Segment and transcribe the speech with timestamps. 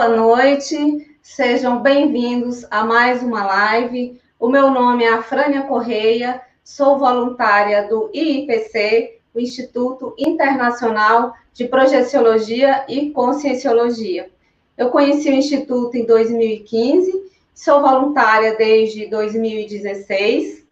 [0.00, 1.14] boa noite.
[1.20, 4.18] Sejam bem-vindos a mais uma live.
[4.38, 12.86] O meu nome é Afrânia Correia, sou voluntária do IIPC, o Instituto Internacional de Projeciologia
[12.88, 14.30] e Conscienciologia.
[14.74, 17.22] Eu conheci o Instituto em 2015,
[17.52, 20.66] sou voluntária desde 2016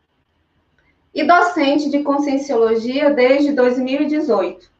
[1.12, 4.77] e docente de Conscienciologia desde 2018.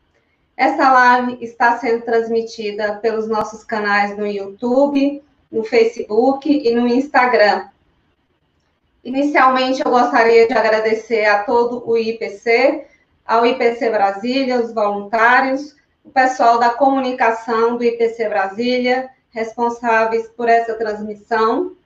[0.59, 7.69] Essa live está sendo transmitida pelos nossos canais no YouTube, no Facebook e no Instagram.
[9.05, 12.87] Inicialmente, eu gostaria de agradecer a todo o IPC,
[13.25, 20.75] ao IPC Brasília, os voluntários, o pessoal da comunicação do IPC Brasília, responsáveis por essa
[20.75, 21.77] transmissão.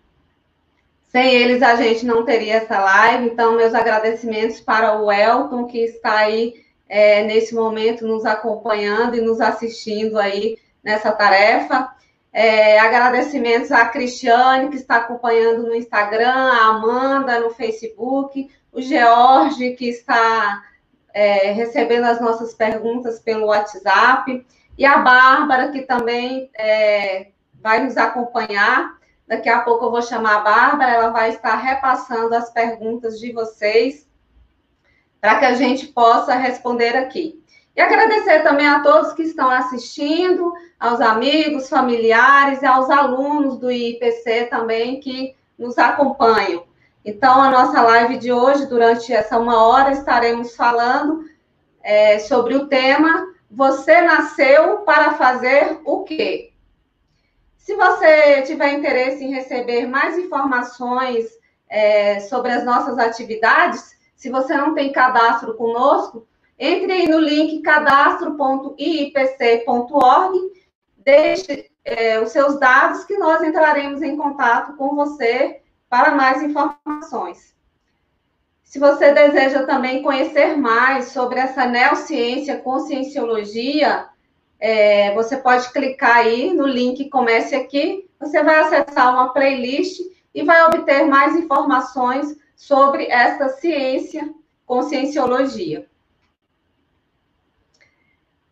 [1.10, 5.84] Sem eles, a gente não teria essa live, então, meus agradecimentos para o Elton, que
[5.84, 11.90] está aí é, nesse momento nos acompanhando e nos assistindo aí nessa tarefa.
[12.30, 19.70] É, agradecimentos à Cristiane, que está acompanhando no Instagram, a Amanda no Facebook, o George,
[19.70, 20.62] que está
[21.14, 27.96] é, recebendo as nossas perguntas pelo WhatsApp, e a Bárbara, que também é, vai nos
[27.96, 28.98] acompanhar.
[29.26, 33.32] Daqui a pouco eu vou chamar a Bárbara, ela vai estar repassando as perguntas de
[33.32, 34.06] vocês
[35.22, 37.40] para que a gente possa responder aqui.
[37.76, 43.70] E agradecer também a todos que estão assistindo, aos amigos, familiares e aos alunos do
[43.70, 46.64] IPC também que nos acompanham.
[47.04, 51.24] Então, a nossa live de hoje, durante essa uma hora, estaremos falando
[51.84, 56.52] é, sobre o tema Você nasceu para fazer o quê?
[57.56, 61.26] Se você tiver interesse em receber mais informações
[61.68, 67.60] é, sobre as nossas atividades, se você não tem cadastro conosco, entre aí no link
[67.60, 70.38] cadastro.iipc.org,
[70.98, 77.52] deixe é, os seus dados que nós entraremos em contato com você para mais informações.
[78.62, 84.06] Se você deseja também conhecer mais sobre essa neociência, conscienciologia,
[84.60, 89.98] é, você pode clicar aí no link Comece Aqui, você vai acessar uma playlist
[90.32, 94.32] e vai obter mais informações sobre essa ciência,
[94.64, 95.84] conscienciologia.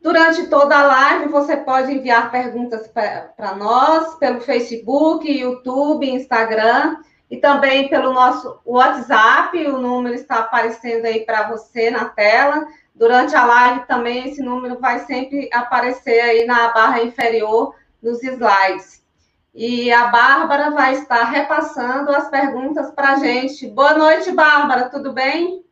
[0.03, 6.97] Durante toda a live, você pode enviar perguntas para nós pelo Facebook, YouTube, Instagram
[7.31, 9.56] e também pelo nosso WhatsApp.
[9.69, 12.66] O número está aparecendo aí para você na tela.
[12.92, 19.04] Durante a live também esse número vai sempre aparecer aí na barra inferior dos slides.
[19.55, 23.66] E a Bárbara vai estar repassando as perguntas para a gente.
[23.69, 25.65] Boa noite, Bárbara, tudo bem?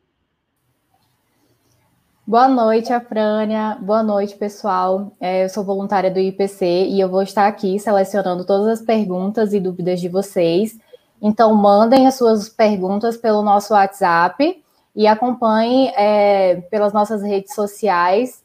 [2.27, 3.79] Boa noite, Afrânia.
[3.81, 5.13] Boa noite, pessoal.
[5.21, 9.55] É, eu sou voluntária do IPC e eu vou estar aqui selecionando todas as perguntas
[9.55, 10.77] e dúvidas de vocês.
[11.23, 14.63] Então, mandem as suas perguntas pelo nosso WhatsApp
[14.95, 18.43] e acompanhem é, pelas nossas redes sociais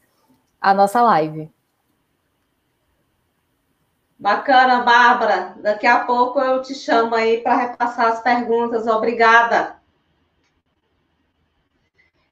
[0.60, 1.50] a nossa live.
[4.24, 5.54] Bacana, Bárbara.
[5.58, 8.86] Daqui a pouco eu te chamo aí para repassar as perguntas.
[8.86, 9.76] Obrigada.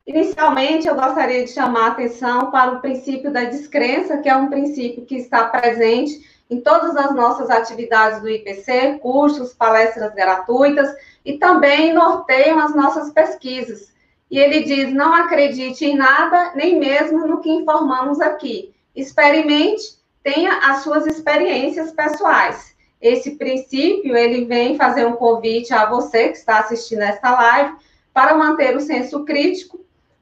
[0.07, 4.49] Inicialmente, eu gostaria de chamar a atenção para o princípio da descrença, que é um
[4.49, 10.89] princípio que está presente em todas as nossas atividades do IPC, cursos, palestras gratuitas,
[11.23, 13.93] e também norteiam as nossas pesquisas.
[14.31, 18.75] E ele diz: não acredite em nada, nem mesmo no que informamos aqui.
[18.97, 22.77] Experimente tenha as suas experiências pessoais.
[23.01, 27.75] Esse princípio, ele vem fazer um convite a você que está assistindo esta live
[28.15, 29.81] para manter o senso crítico,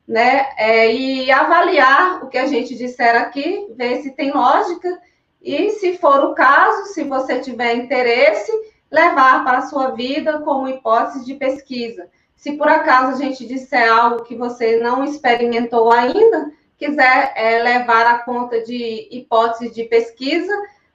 [0.09, 4.99] né, é, e avaliar o que a gente disser aqui, ver se tem lógica
[5.41, 8.51] e, se for o caso, se você tiver interesse,
[8.91, 12.09] levar para a sua vida como hipótese de pesquisa.
[12.35, 18.07] Se por acaso a gente disser algo que você não experimentou ainda, quiser é, levar
[18.07, 20.51] a conta de hipótese de pesquisa,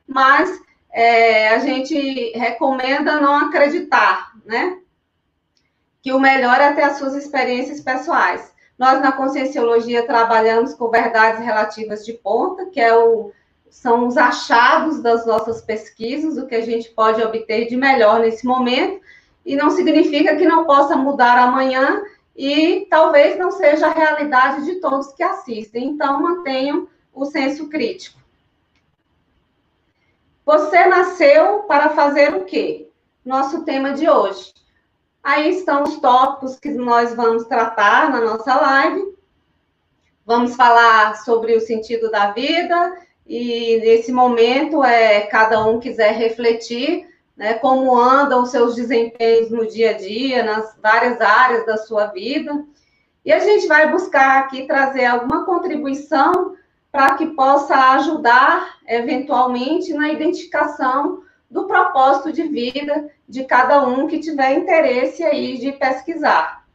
[0.07, 0.49] mas
[0.91, 4.79] é, a gente recomenda não acreditar, né?
[6.01, 8.51] Que o melhor é ter as suas experiências pessoais.
[8.79, 13.31] Nós, na Conscienciologia, trabalhamos com verdades relativas de ponta, que é o,
[13.69, 18.45] são os achados das nossas pesquisas, o que a gente pode obter de melhor nesse
[18.45, 18.99] momento,
[19.45, 22.01] e não significa que não possa mudar amanhã,
[22.35, 25.85] e talvez não seja a realidade de todos que assistem.
[25.85, 28.19] Então, mantenham o senso crítico.
[30.45, 32.89] Você nasceu para fazer o quê?
[33.23, 34.53] Nosso tema de hoje.
[35.23, 39.15] Aí estão os tópicos que nós vamos tratar na nossa live.
[40.25, 42.97] Vamos falar sobre o sentido da vida,
[43.27, 49.67] e nesse momento é cada um quiser refletir, né, como andam os seus desempenhos no
[49.67, 52.65] dia a dia, nas várias áreas da sua vida.
[53.23, 56.55] E a gente vai buscar aqui trazer alguma contribuição
[56.91, 64.19] para que possa ajudar, eventualmente, na identificação do propósito de vida de cada um que
[64.19, 66.65] tiver interesse aí de pesquisar.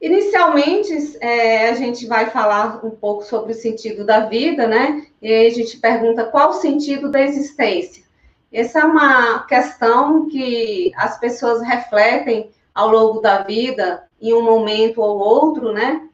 [0.00, 5.06] Inicialmente, é, a gente vai falar um pouco sobre o sentido da vida, né?
[5.20, 8.02] E aí a gente pergunta qual o sentido da existência.
[8.52, 15.00] Essa é uma questão que as pessoas refletem ao longo da vida, em um momento
[15.00, 16.08] ou outro, né?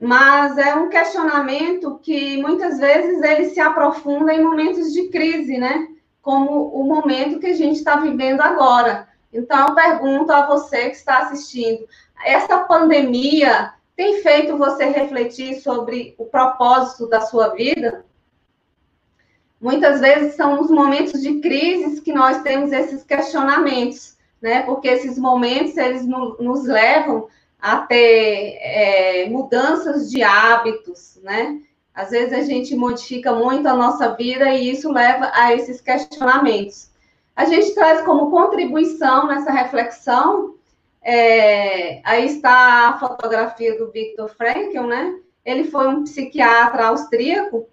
[0.00, 5.88] Mas é um questionamento que muitas vezes ele se aprofunda em momentos de crise, né?
[6.22, 9.08] Como o momento que a gente está vivendo agora.
[9.32, 11.86] Então, pergunto a você que está assistindo:
[12.24, 18.04] essa pandemia tem feito você refletir sobre o propósito da sua vida?
[19.60, 24.62] Muitas vezes são nos momentos de crises que nós temos esses questionamentos, né?
[24.62, 27.28] Porque esses momentos eles nos levam
[27.60, 31.60] a ter é, mudanças de hábitos, né?
[31.92, 36.90] Às vezes a gente modifica muito a nossa vida e isso leva a esses questionamentos.
[37.34, 40.54] A gente traz como contribuição nessa reflexão
[41.02, 45.18] é, aí está a fotografia do Viktor Frankl, né?
[45.44, 47.66] Ele foi um psiquiatra austríaco,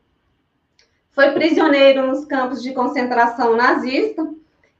[1.15, 4.27] foi prisioneiro nos campos de concentração nazista,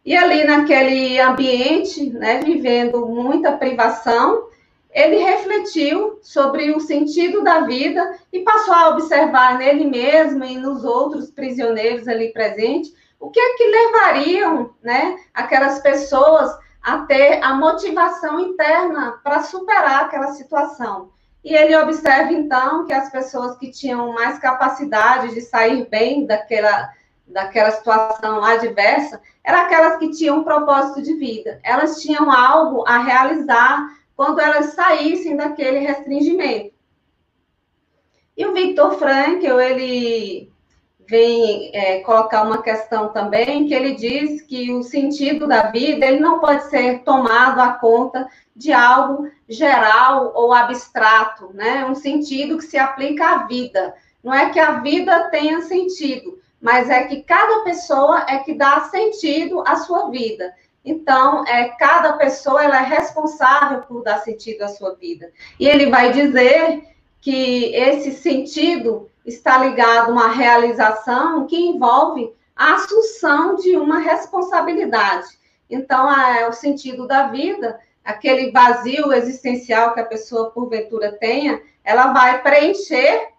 [0.06, 4.50] e ali naquele ambiente, né, vivendo muita privação,
[4.92, 10.86] ele refletiu sobre o sentido da vida e passou a observar nele mesmo e nos
[10.86, 17.56] outros prisioneiros ali presentes o que é que levariam, né, aquelas pessoas a ter a
[17.56, 21.10] motivação interna para superar aquela situação.
[21.46, 26.90] E ele observa, então, que as pessoas que tinham mais capacidade de sair bem daquela,
[27.28, 31.60] daquela situação adversa eram aquelas que tinham um propósito de vida.
[31.64, 36.74] Elas tinham algo a realizar quando elas saíssem daquele restringimento.
[38.36, 40.52] E o Victor Frankl, ele
[41.08, 46.20] vem é, colocar uma questão também que ele diz que o sentido da vida ele
[46.20, 51.86] não pode ser tomado à conta de algo geral ou abstrato, né?
[51.86, 53.94] Um sentido que se aplica à vida.
[54.24, 58.82] Não é que a vida tenha sentido, mas é que cada pessoa é que dá
[58.82, 60.54] sentido à sua vida.
[60.84, 65.32] Então, é, cada pessoa ela é responsável por dar sentido à sua vida.
[65.60, 66.84] E ele vai dizer
[67.22, 75.28] que esse sentido está ligado a uma realização que envolve a assunção de uma responsabilidade.
[75.68, 82.14] Então, é o sentido da vida, aquele vazio existencial que a pessoa porventura tenha, ela
[82.14, 83.30] vai preencher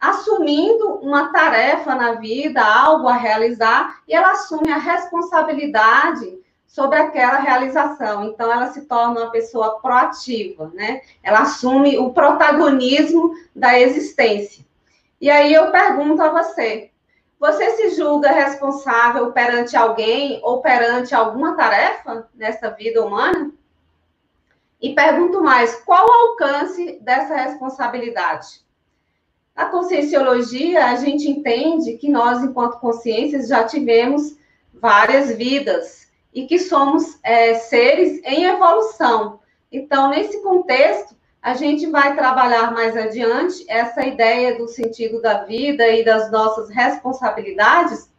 [0.00, 7.38] assumindo uma tarefa na vida, algo a realizar, e ela assume a responsabilidade sobre aquela
[7.38, 8.24] realização.
[8.24, 11.00] Então, ela se torna uma pessoa proativa, né?
[11.22, 14.64] Ela assume o protagonismo da existência.
[15.20, 16.90] E aí eu pergunto a você:
[17.38, 23.50] você se julga responsável perante alguém ou perante alguma tarefa nessa vida humana?
[24.80, 28.64] E pergunto mais: qual o alcance dessa responsabilidade?
[29.54, 34.36] Na conscienciologia, a gente entende que nós, enquanto consciências, já tivemos
[34.74, 39.40] várias vidas e que somos é, seres em evolução.
[39.72, 45.88] Então, nesse contexto, a gente vai trabalhar mais adiante essa ideia do sentido da vida
[45.88, 48.10] e das nossas responsabilidades,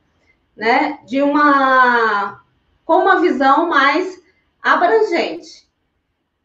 [0.56, 2.42] né, de uma
[2.84, 4.24] com uma visão mais
[4.64, 5.67] abrangente.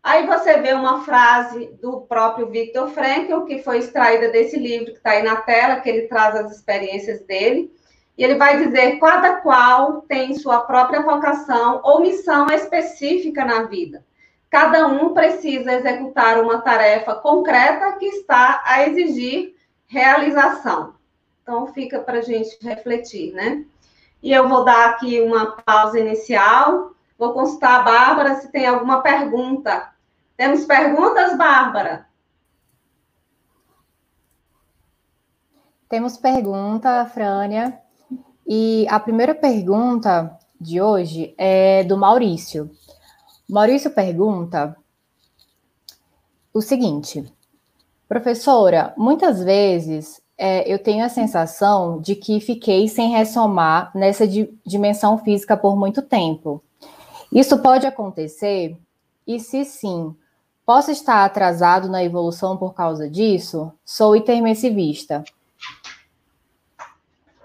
[0.02, 4.98] Aí você vê uma frase do próprio Viktor Frankl, que foi extraída desse livro que
[4.98, 7.72] está aí na tela, que ele traz as experiências dele,
[8.18, 14.04] e ele vai dizer: cada qual tem sua própria vocação ou missão específica na vida.
[14.50, 19.54] Cada um precisa executar uma tarefa concreta que está a exigir
[19.86, 20.94] realização.
[21.42, 23.64] Então, fica para a gente refletir, né?
[24.22, 26.92] E eu vou dar aqui uma pausa inicial.
[27.18, 29.91] Vou consultar a Bárbara se tem alguma pergunta.
[30.42, 32.04] Temos perguntas, Bárbara?
[35.88, 37.80] Temos pergunta, Frânia.
[38.44, 42.72] E a primeira pergunta de hoje é do Maurício.
[43.48, 44.76] Maurício pergunta
[46.52, 47.24] o seguinte:
[48.08, 54.52] professora, muitas vezes é, eu tenho a sensação de que fiquei sem ressomar nessa di
[54.66, 56.60] dimensão física por muito tempo.
[57.30, 58.76] Isso pode acontecer?
[59.24, 60.16] E se sim,
[60.64, 63.72] posso estar atrasado na evolução por causa disso?
[63.84, 65.24] Sou intermissivista.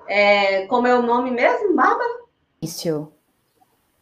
[0.07, 2.25] É, como é o nome mesmo, Bárbara?
[2.61, 3.11] Maurício.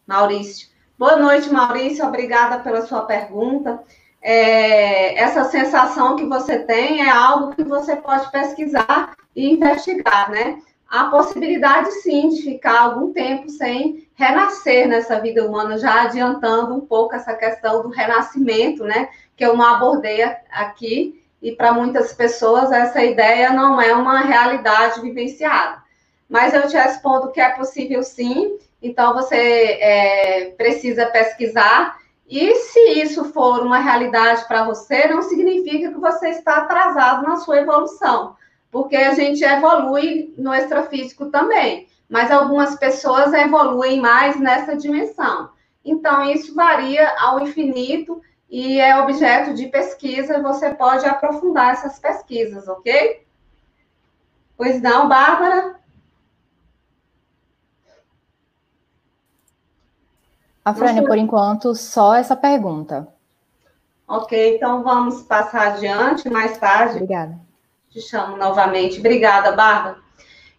[0.05, 0.69] Maurício.
[0.97, 2.05] Boa noite, Maurício.
[2.05, 3.83] Obrigada pela sua pergunta.
[4.21, 10.61] É, essa sensação que você tem é algo que você pode pesquisar e investigar, né?
[10.87, 16.81] A possibilidade, sim, de ficar algum tempo sem renascer nessa vida humana, já adiantando um
[16.81, 19.09] pouco essa questão do renascimento, né?
[19.35, 25.01] Que eu não abordei aqui, e para muitas pessoas essa ideia não é uma realidade
[25.01, 25.83] vivenciada.
[26.29, 31.97] Mas eu te respondo que é possível sim, então você é, precisa pesquisar.
[32.27, 37.35] E se isso for uma realidade para você, não significa que você está atrasado na
[37.35, 38.35] sua evolução,
[38.75, 45.49] porque a gente evolui no extrafísico também, mas algumas pessoas evoluem mais nessa dimensão.
[45.85, 52.67] Então, isso varia ao infinito e é objeto de pesquisa, você pode aprofundar essas pesquisas,
[52.67, 53.25] ok?
[54.57, 55.79] Pois não, Bárbara?
[60.65, 63.07] A Frânia, por enquanto, só essa pergunta.
[64.05, 66.95] Ok, então vamos passar adiante mais tarde.
[66.95, 67.44] Obrigada.
[67.95, 68.99] Te chamo novamente.
[68.99, 69.99] Obrigada, Bárbara.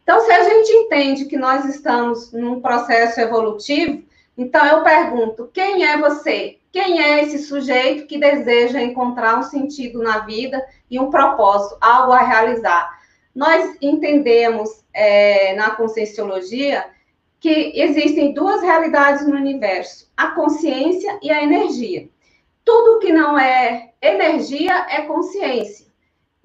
[0.03, 4.03] Então, se a gente entende que nós estamos num processo evolutivo,
[4.39, 6.57] então eu pergunto: quem é você?
[6.73, 12.13] Quem é esse sujeito que deseja encontrar um sentido na vida e um propósito, algo
[12.13, 12.89] a realizar?
[13.35, 16.87] Nós entendemos é, na conscienciologia
[17.39, 22.09] que existem duas realidades no universo: a consciência e a energia.
[22.65, 25.86] Tudo que não é energia é consciência.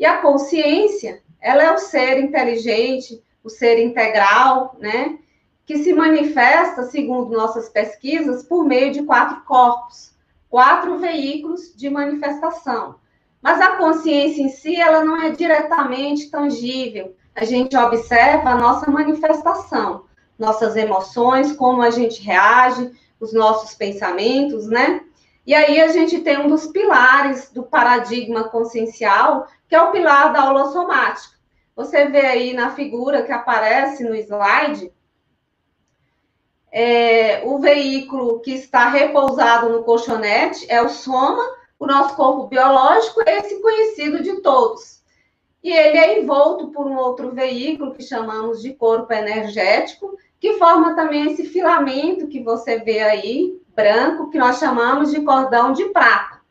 [0.01, 5.19] E a consciência, ela é o ser inteligente, o ser integral, né?
[5.63, 10.15] Que se manifesta, segundo nossas pesquisas, por meio de quatro corpos,
[10.49, 12.95] quatro veículos de manifestação.
[13.43, 17.15] Mas a consciência em si, ela não é diretamente tangível.
[17.35, 20.05] A gente observa a nossa manifestação
[20.39, 25.01] nossas emoções, como a gente reage, os nossos pensamentos, né?
[25.45, 30.31] E aí a gente tem um dos pilares do paradigma consciencial, que é o pilar
[30.31, 31.35] da holossomática.
[31.75, 34.91] Você vê aí na figura que aparece no slide,
[36.71, 41.43] é, o veículo que está repousado no colchonete é o soma,
[41.77, 45.01] o nosso corpo biológico, esse conhecido de todos.
[45.63, 50.95] E ele é envolto por um outro veículo que chamamos de corpo energético, que forma
[50.95, 56.41] também esse filamento que você vê aí, branco, que nós chamamos de cordão de prata.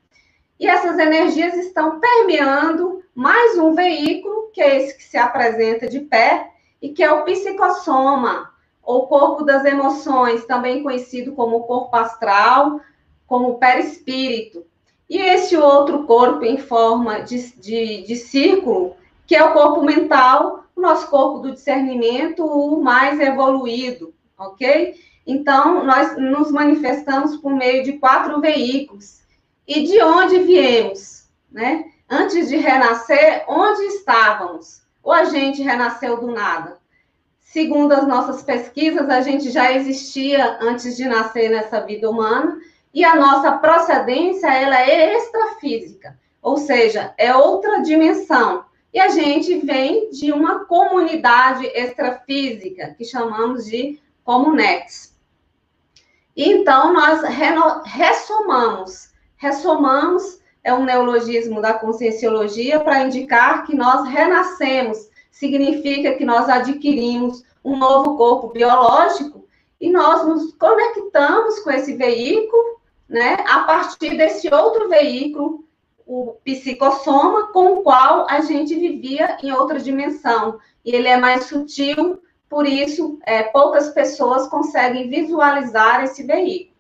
[0.59, 6.01] E essas energias estão permeando mais um veículo, que é esse que se apresenta de
[6.01, 6.51] pé,
[6.81, 8.51] e que é o psicossoma,
[8.83, 12.81] ou corpo das emoções, também conhecido como corpo astral,
[13.27, 14.65] como perispírito.
[15.09, 18.97] E esse outro corpo em forma de, de, de círculo,
[19.27, 24.95] que é o corpo mental, o nosso corpo do discernimento, o mais evoluído, ok?
[25.31, 29.21] Então, nós nos manifestamos por meio de quatro veículos.
[29.67, 31.85] E de onde viemos, né?
[32.09, 34.83] Antes de renascer, onde estávamos?
[35.01, 36.79] Ou a gente renasceu do nada?
[37.39, 42.59] Segundo as nossas pesquisas, a gente já existia antes de nascer nessa vida humana
[42.93, 48.65] e a nossa procedência ela é extrafísica, ou seja, é outra dimensão.
[48.93, 55.10] E a gente vem de uma comunidade extrafísica, que chamamos de comunex.
[56.43, 57.21] Então, nós
[57.85, 59.11] ressomamos.
[59.37, 64.97] Ressomamos é um neologismo da conscienciologia para indicar que nós renascemos.
[65.31, 69.47] Significa que nós adquirimos um novo corpo biológico
[69.79, 75.65] e nós nos conectamos com esse veículo, né, a partir desse outro veículo
[76.07, 80.59] o psicossoma com o qual a gente vivia em outra dimensão.
[80.85, 82.19] E ele é mais sutil,
[82.51, 86.75] por isso é, poucas pessoas conseguem visualizar esse veículo.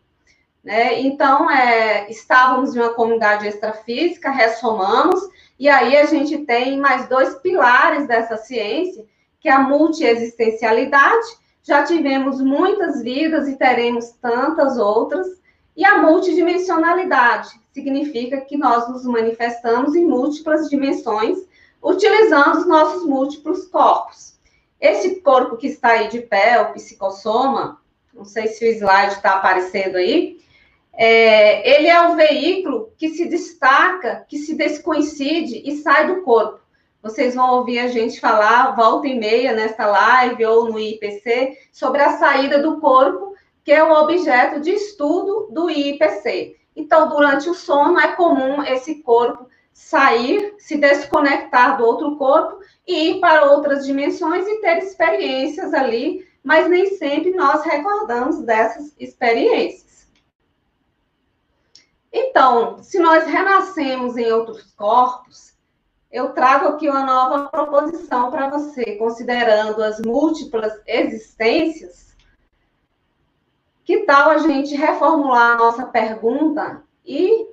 [0.65, 1.01] Né?
[1.01, 5.21] Então, é, estávamos em uma comunidade extrafísica, ressomamos,
[5.57, 9.07] e aí a gente tem mais dois pilares dessa ciência,
[9.39, 15.41] que é a multiexistencialidade, já tivemos muitas vidas e teremos tantas outras,
[15.77, 21.39] e a multidimensionalidade, significa que nós nos manifestamos em múltiplas dimensões,
[21.81, 24.30] utilizando os nossos múltiplos corpos.
[24.81, 27.81] Esse corpo que está aí de pé, o psicossoma,
[28.15, 30.39] não sei se o slide está aparecendo aí,
[30.93, 36.61] é, ele é o veículo que se destaca, que se descoincide e sai do corpo.
[37.03, 42.03] Vocês vão ouvir a gente falar volta e meia nesta live ou no IPC sobre
[42.03, 43.35] a saída do corpo,
[43.65, 46.57] que é o objeto de estudo do IPC.
[46.77, 49.47] Então, durante o sono, é comum esse corpo
[49.81, 56.29] sair, se desconectar do outro corpo e ir para outras dimensões e ter experiências ali,
[56.45, 60.07] mas nem sempre nós recordamos dessas experiências.
[62.13, 65.55] Então, se nós renascemos em outros corpos,
[66.13, 72.15] eu trago aqui uma nova proposição para você, considerando as múltiplas existências.
[73.83, 77.49] Que tal a gente reformular a nossa pergunta e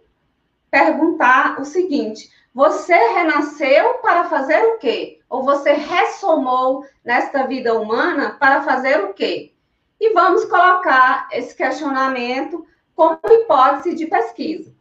[0.77, 5.19] perguntar o seguinte: você renasceu para fazer o quê?
[5.29, 9.53] Ou você ressomou nesta vida humana para fazer o quê?
[9.99, 12.65] E vamos colocar esse questionamento
[12.95, 14.75] como hipótese de pesquisa.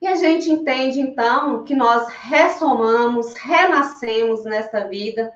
[0.00, 5.32] E a gente entende, então, que nós ressomamos, renascemos nesta vida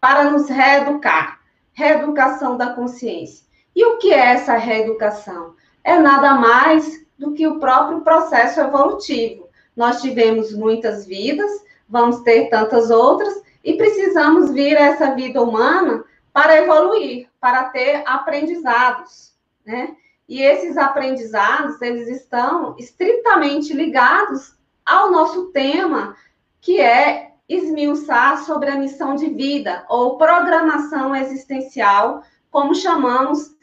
[0.00, 1.40] para nos reeducar
[1.72, 3.46] reeducação da consciência.
[3.74, 5.54] E o que é essa reeducação?
[5.82, 9.48] É nada mais do que o próprio processo evolutivo.
[9.76, 11.50] Nós tivemos muitas vidas,
[11.88, 18.02] vamos ter tantas outras, e precisamos vir a essa vida humana para evoluir, para ter
[18.04, 19.32] aprendizados,
[19.64, 19.94] né?
[20.28, 26.16] E esses aprendizados, eles estão estritamente ligados ao nosso tema,
[26.60, 33.54] que é esmiuçar sobre a missão de vida, ou programação existencial, como chamamos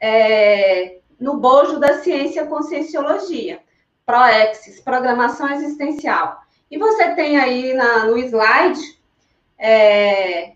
[0.00, 3.60] é, no bojo da ciência conscienciologia,
[4.06, 6.40] ProExis, Programação Existencial.
[6.70, 8.98] E você tem aí na, no slide
[9.58, 10.52] é,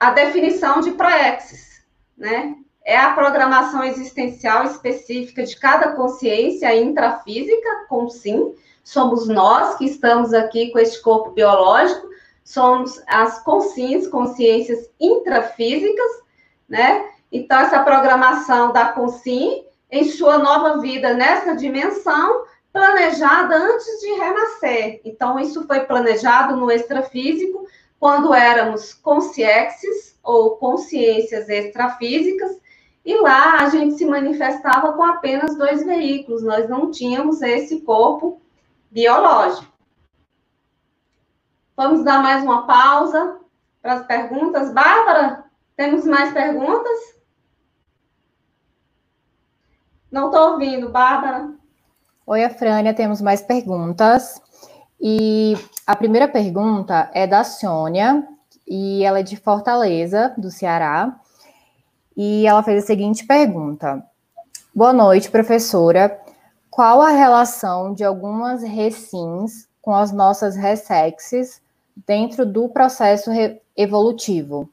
[0.00, 1.82] a definição de ProExis,
[2.16, 2.56] né?
[2.84, 10.34] é a programação existencial específica de cada consciência intrafísica, com sim, somos nós que estamos
[10.34, 12.08] aqui com este corpo biológico,
[12.44, 16.22] somos as consciências, consciências intrafísicas,
[16.68, 17.08] né?
[17.32, 25.00] Então, essa programação da consciência em sua nova vida nessa dimensão, planejada antes de renascer.
[25.04, 27.66] Então, isso foi planejado no extrafísico,
[27.98, 32.60] quando éramos consciexes, ou consciências extrafísicas,
[33.04, 38.40] e lá a gente se manifestava com apenas dois veículos, nós não tínhamos esse corpo
[38.90, 39.72] biológico.
[41.76, 43.38] Vamos dar mais uma pausa
[43.80, 44.72] para as perguntas.
[44.72, 45.44] Bárbara,
[45.76, 47.21] temos mais perguntas?
[50.12, 51.50] Não estou ouvindo, Bárbara.
[52.26, 54.40] Oi, Afrânia, temos mais perguntas.
[55.00, 55.54] E
[55.86, 58.22] a primeira pergunta é da Sônia,
[58.68, 61.18] e ela é de Fortaleza, do Ceará
[62.16, 64.02] e ela fez a seguinte pergunta:
[64.74, 66.20] Boa noite, professora.
[66.70, 71.60] Qual a relação de algumas recins com as nossas ressexes
[72.06, 73.30] dentro do processo
[73.76, 74.68] evolutivo?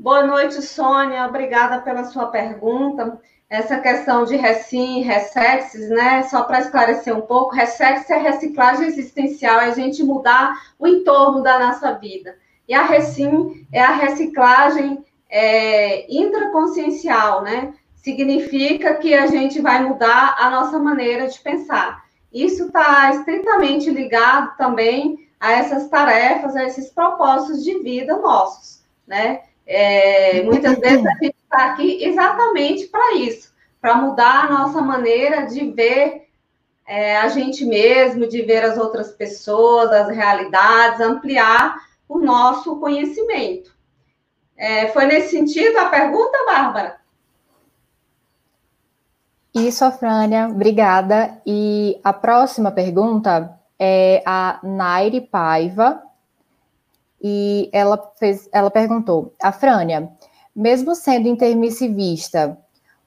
[0.00, 1.26] Boa noite, Sônia.
[1.26, 3.20] Obrigada pela sua pergunta.
[3.50, 6.22] Essa questão de recim, ressexes, né?
[6.22, 11.42] Só para esclarecer um pouco, ressex é reciclagem existencial, é a gente mudar o entorno
[11.42, 12.36] da nossa vida.
[12.68, 17.74] E a recim é a reciclagem é, intraconsciencial, né?
[17.96, 22.04] Significa que a gente vai mudar a nossa maneira de pensar.
[22.32, 29.40] Isso está estritamente ligado também a essas tarefas, a esses propósitos de vida nossos, né?
[29.70, 35.42] É, muitas vezes a gente está aqui exatamente para isso, para mudar a nossa maneira
[35.42, 36.26] de ver
[36.86, 41.76] é, a gente mesmo, de ver as outras pessoas, as realidades, ampliar
[42.08, 43.76] o nosso conhecimento.
[44.56, 46.96] É, foi nesse sentido a pergunta, Bárbara?
[49.54, 51.42] Isso, Afrânia, obrigada.
[51.46, 56.02] E a próxima pergunta é a Naire Paiva,
[57.20, 60.10] e ela, fez, ela perguntou, Afrânia,
[60.54, 62.58] mesmo sendo intermissivista,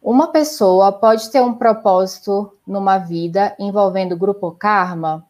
[0.02, 5.26] uma pessoa pode ter um propósito numa vida envolvendo grupo karma,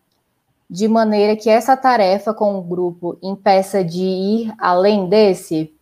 [0.70, 5.76] de maneira que essa tarefa com o grupo impeça de ir além desse?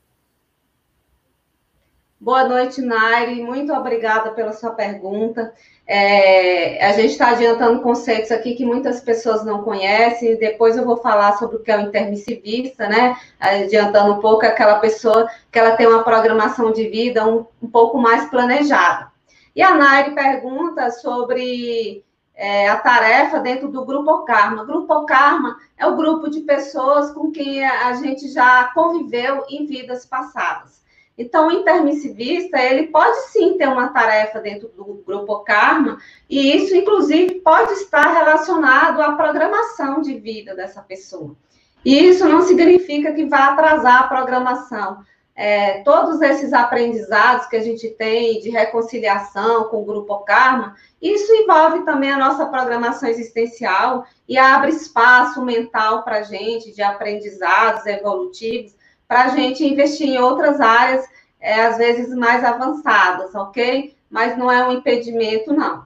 [2.21, 3.41] Boa noite, Nairi.
[3.41, 5.53] Muito obrigada pela sua pergunta.
[5.87, 10.37] É, a gente está adiantando conceitos aqui que muitas pessoas não conhecem.
[10.37, 13.15] Depois eu vou falar sobre o que é o intermissivista, né?
[13.39, 17.97] Adiantando um pouco, aquela pessoa que ela tem uma programação de vida um, um pouco
[17.97, 19.09] mais planejada.
[19.55, 22.03] E a Nairi pergunta sobre
[22.35, 24.63] é, a tarefa dentro do Grupo Karma.
[24.63, 29.65] O Grupo Karma é o grupo de pessoas com quem a gente já conviveu em
[29.65, 30.79] vidas passadas.
[31.19, 36.73] Então, o intermissivista, ele pode sim ter uma tarefa dentro do grupo karma, e isso,
[36.73, 41.35] inclusive, pode estar relacionado à programação de vida dessa pessoa.
[41.83, 45.03] E isso não significa que vai atrasar a programação.
[45.41, 51.33] é, todos esses aprendizados que a gente tem de reconciliação com o grupo Karma, isso
[51.33, 57.85] envolve também a nossa programação existencial e abre espaço mental para a gente de aprendizados
[57.85, 58.75] evolutivos,
[59.09, 61.03] para a gente investir em outras áreas,
[61.41, 63.97] é, às vezes mais avançadas, ok?
[64.07, 65.83] Mas não é um impedimento, não.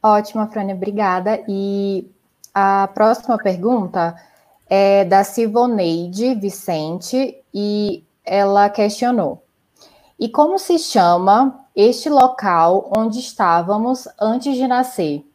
[0.00, 1.42] Ótimo, Frânia, obrigada.
[1.48, 2.08] E
[2.54, 4.14] a próxima pergunta
[4.70, 9.42] é da Sivoneide Vicente e ela questionou:
[10.16, 15.25] E como se chama este local onde estávamos antes de nascer?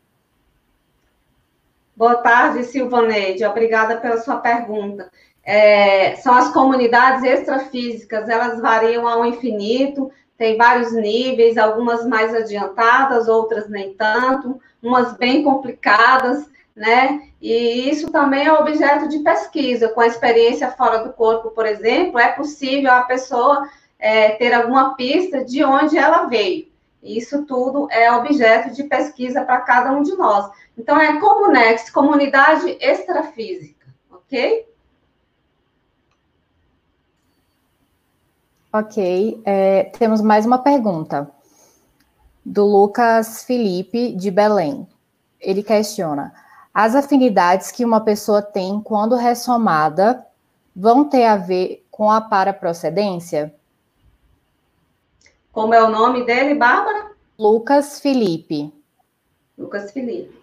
[2.02, 3.46] Boa tarde, Silvaneide.
[3.46, 5.12] Obrigada pela sua pergunta.
[5.44, 13.28] É, são as comunidades extrafísicas, elas variam ao infinito, tem vários níveis, algumas mais adiantadas,
[13.28, 17.22] outras nem tanto, umas bem complicadas, né?
[17.40, 19.90] E isso também é objeto de pesquisa.
[19.90, 24.96] Com a experiência fora do corpo, por exemplo, é possível a pessoa é, ter alguma
[24.96, 26.71] pista de onde ela veio.
[27.02, 30.52] Isso tudo é objeto de pesquisa para cada um de nós.
[30.78, 34.68] Então, é Comunex, comunidade extrafísica, ok?
[38.74, 41.30] Ok, é, temos mais uma pergunta
[42.46, 44.88] do Lucas Felipe de Belém.
[45.40, 46.34] Ele questiona:
[46.74, 50.26] as afinidades que uma pessoa tem quando ressomada
[50.76, 53.54] vão ter a ver com a paraprocedência?
[55.52, 57.12] Como é o nome dele, Bárbara?
[57.38, 58.72] Lucas Felipe.
[59.58, 60.40] Lucas Felipe.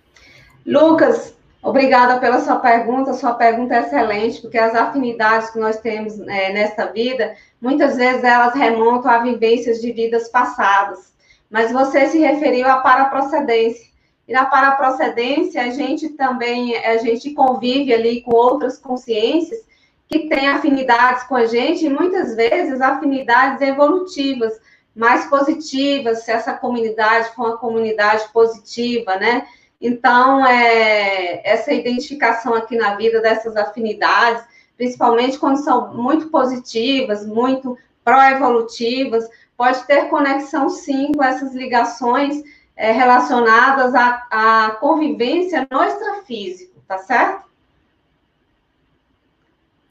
[0.66, 3.14] Lucas, obrigada pela sua pergunta.
[3.14, 8.22] Sua pergunta é excelente, porque as afinidades que nós temos é, nesta vida, muitas vezes
[8.22, 11.12] elas remontam a vivências de vidas passadas.
[11.48, 13.88] Mas você se referiu à paraprocedência.
[14.26, 19.66] E na paraprocedência, a gente também, a gente convive ali com outras consciências
[20.06, 24.58] que têm afinidades com a gente, e muitas vezes afinidades evolutivas,
[24.98, 29.46] mais positivas, se essa comunidade for uma comunidade positiva, né?
[29.80, 34.42] Então, é, essa identificação aqui na vida dessas afinidades,
[34.76, 42.42] principalmente quando são muito positivas, muito pró-evolutivas, pode ter conexão sim com essas ligações
[42.74, 47.46] é, relacionadas à, à convivência no extrafísico, tá certo?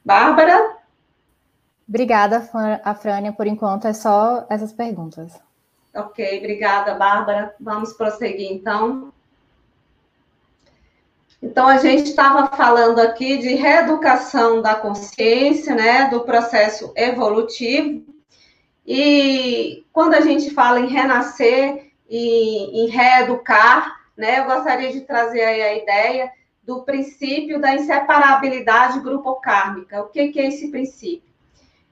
[0.03, 0.76] Bárbara?
[1.87, 2.49] Obrigada,
[2.83, 3.31] Afrânia.
[3.31, 5.39] Por enquanto é só essas perguntas.
[5.95, 7.55] Ok, obrigada, Bárbara.
[7.59, 9.11] Vamos prosseguir, então.
[11.41, 18.03] Então, a gente estava falando aqui de reeducação da consciência, né, do processo evolutivo.
[18.85, 24.39] E quando a gente fala em renascer, em, em reeducar, né?
[24.39, 26.31] Eu gostaria de trazer aí a ideia
[26.63, 30.01] do princípio da inseparabilidade grupo-kármica.
[30.01, 31.26] O que, que é esse princípio?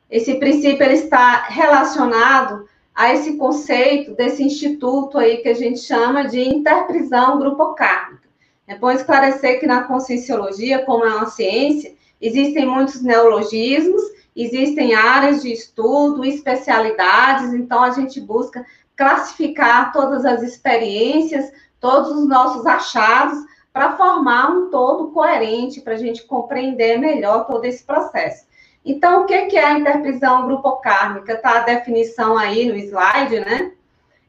[0.09, 6.25] Esse princípio ele está relacionado a esse conceito desse instituto aí que a gente chama
[6.27, 8.29] de interprisão grupo-kármica.
[8.67, 14.01] É bom esclarecer que na conscienciologia, como é uma ciência, existem muitos neologismos,
[14.35, 18.65] existem áreas de estudo, especialidades, então a gente busca
[18.95, 23.37] classificar todas as experiências, todos os nossos achados,
[23.73, 28.45] para formar um todo coerente, para a gente compreender melhor todo esse processo.
[28.85, 31.33] Então, o que é a interprisão grupocármica?
[31.33, 33.71] Está a definição aí no slide, né?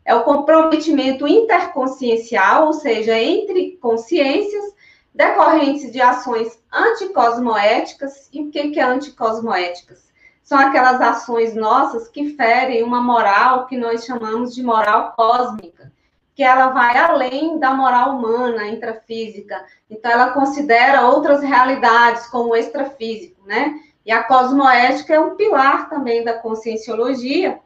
[0.04, 4.74] É o comprometimento interconsciencial, ou seja, entre consciências
[5.14, 8.28] decorrentes de ações anticosmoéticas.
[8.32, 10.06] E o que é anticosmoéticas?
[10.46, 15.90] são aquelas ações nossas que ferem uma moral que nós chamamos de moral cósmica,
[16.36, 19.66] que ela vai além da moral humana, intrafísica.
[19.90, 23.74] Então, ela considera outras realidades, como o extrafísico, né?
[24.06, 27.58] E a cosmoética é um pilar também da conscienciologia,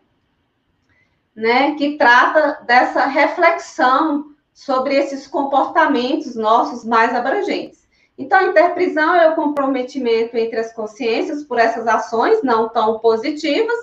[1.37, 1.75] né?
[1.75, 7.87] Que trata dessa reflexão sobre esses comportamentos nossos mais abrangentes.
[8.17, 13.79] Então, a interprisão é o comprometimento entre as consciências por essas ações não tão positivas,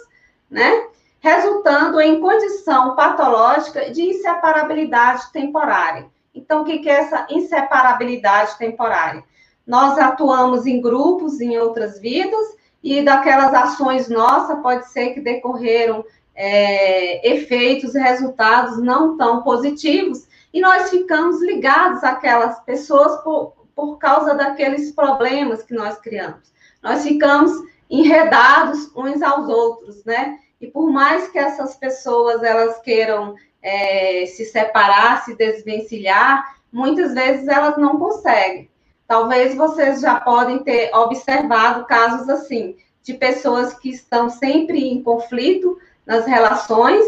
[0.50, 0.88] né?
[1.20, 6.08] Resultando em condição patológica de inseparabilidade temporária.
[6.34, 9.24] Então, o que é essa inseparabilidade temporária?
[9.68, 16.06] Nós atuamos em grupos em outras vidas e daquelas ações nossas pode ser que decorreram
[16.34, 24.34] é, efeitos resultados não tão positivos e nós ficamos ligados àquelas pessoas por, por causa
[24.36, 26.52] daqueles problemas que nós criamos.
[26.82, 27.52] Nós ficamos
[27.90, 30.40] enredados uns aos outros, né?
[30.62, 37.48] E por mais que essas pessoas elas queiram é, se separar, se desvencilhar, muitas vezes
[37.48, 38.70] elas não conseguem.
[39.08, 45.78] Talvez vocês já podem ter observado casos assim, de pessoas que estão sempre em conflito
[46.06, 47.06] nas relações,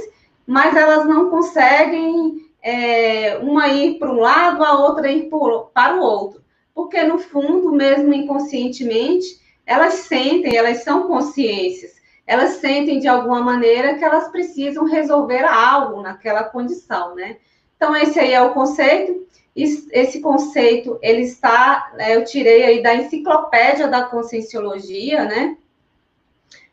[0.48, 5.30] mas elas não conseguem é, uma ir para um lado, a outra ir
[5.74, 6.42] para o outro.
[6.74, 11.92] Porque, no fundo, mesmo inconscientemente, elas sentem, elas são consciências,
[12.26, 17.38] elas sentem de alguma maneira que elas precisam resolver algo naquela condição, né?
[17.80, 19.26] Então, esse aí é o conceito.
[19.56, 25.58] Esse conceito, ele está, né, eu tirei aí da enciclopédia da Conscienciologia, né?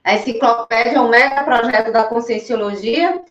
[0.02, 3.22] A enciclopédia é um mega projeto da Conscienciologia,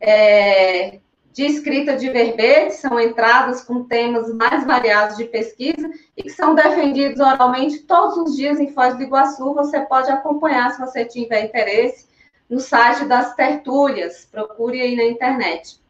[0.00, 0.98] é,
[1.32, 6.54] de escrita de verbete, são entradas com temas mais variados de pesquisa e que são
[6.54, 9.54] defendidos oralmente todos os dias em Foz do Iguaçu.
[9.54, 12.06] Você pode acompanhar se você tiver interesse
[12.48, 15.82] no site das tertúlias, procure aí na internet.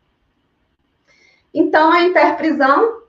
[1.55, 3.05] Então, a interprisão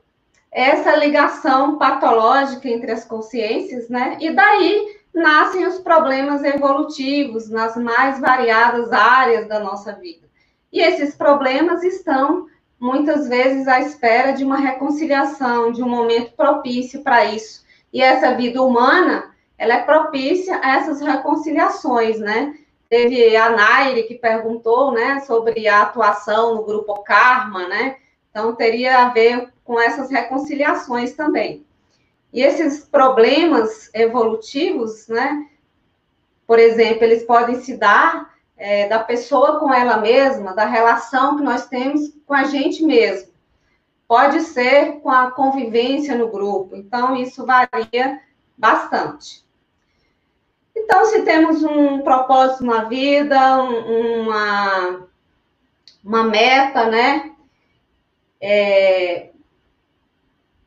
[0.52, 4.18] é essa ligação patológica entre as consciências, né?
[4.22, 10.28] E daí nascem os problemas evolutivos nas mais variadas áreas da nossa vida.
[10.72, 12.48] E esses problemas estão
[12.80, 17.66] muitas vezes à espera de uma reconciliação, de um momento propício para isso.
[17.92, 22.54] E essa vida humana, ela é propícia a essas reconciliações, né?
[22.90, 27.96] Teve a Naire que perguntou, né, sobre a atuação no grupo Karma, né?
[28.36, 31.66] Então teria a ver com essas reconciliações também.
[32.34, 35.48] E esses problemas evolutivos, né?
[36.46, 41.44] Por exemplo, eles podem se dar é, da pessoa com ela mesma, da relação que
[41.44, 43.32] nós temos com a gente mesmo.
[44.06, 48.20] Pode ser com a convivência no grupo, então isso varia
[48.58, 49.46] bastante.
[50.76, 55.08] Então, se temos um propósito na vida, uma,
[56.04, 57.32] uma meta, né?
[58.42, 59.30] É,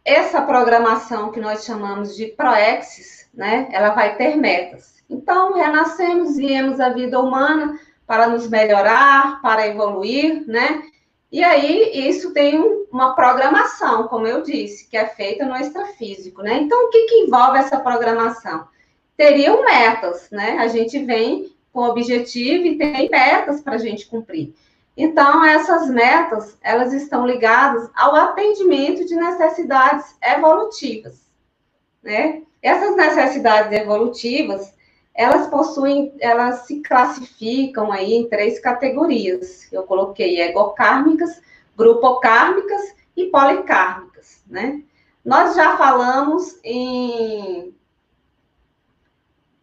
[0.04, 3.68] essa programação que nós chamamos de proexis, né?
[3.72, 5.02] Ela vai ter metas.
[5.08, 10.82] Então, renascemos, viemos à vida humana para nos melhorar, para evoluir, né?
[11.30, 12.58] E aí, isso tem
[12.90, 16.54] uma programação, como eu disse, que é feita no extrafísico, né?
[16.54, 18.66] Então, o que, que envolve essa programação?
[19.14, 20.56] Teriam metas, né?
[20.58, 24.54] A gente vem com objetivo e tem metas para a gente cumprir.
[25.00, 31.30] Então, essas metas, elas estão ligadas ao atendimento de necessidades evolutivas,
[32.02, 32.42] né?
[32.60, 34.74] Essas necessidades evolutivas,
[35.14, 39.72] elas possuem, elas se classificam aí em três categorias.
[39.72, 41.40] Eu coloquei egocármicas,
[41.76, 44.82] grupocármicas e policármicas, né?
[45.24, 47.72] Nós já falamos em,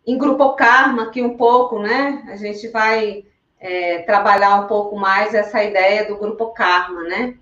[0.08, 2.24] em grupokarma aqui um pouco, né?
[2.30, 3.26] A gente vai
[3.66, 7.36] é, trabalhar um pouco mais essa ideia do grupo karma, né?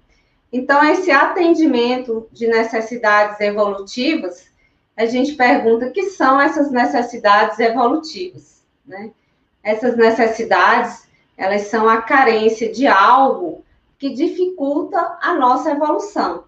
[0.52, 4.52] Então, esse atendimento de necessidades evolutivas
[4.96, 9.12] a gente pergunta que são essas necessidades evolutivas, né?
[9.64, 13.66] Essas necessidades, elas são a carência de algo
[13.98, 16.44] que dificulta a nossa evolução.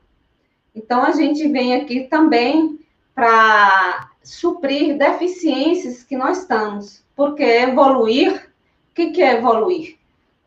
[0.76, 2.80] Então, a gente vem aqui também
[3.14, 8.52] para suprir deficiências que nós estamos, porque evoluir,
[8.96, 9.98] que, que é evoluir?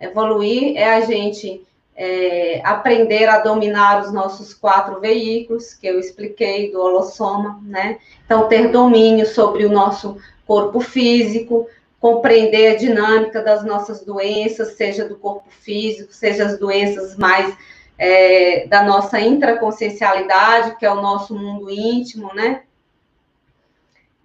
[0.00, 1.62] Evoluir é a gente
[1.94, 7.98] é, aprender a dominar os nossos quatro veículos, que eu expliquei do holossoma, né?
[8.24, 11.68] Então, ter domínio sobre o nosso corpo físico,
[12.00, 17.54] compreender a dinâmica das nossas doenças, seja do corpo físico, seja as doenças mais
[17.98, 22.62] é, da nossa intraconsciencialidade, que é o nosso mundo íntimo, né?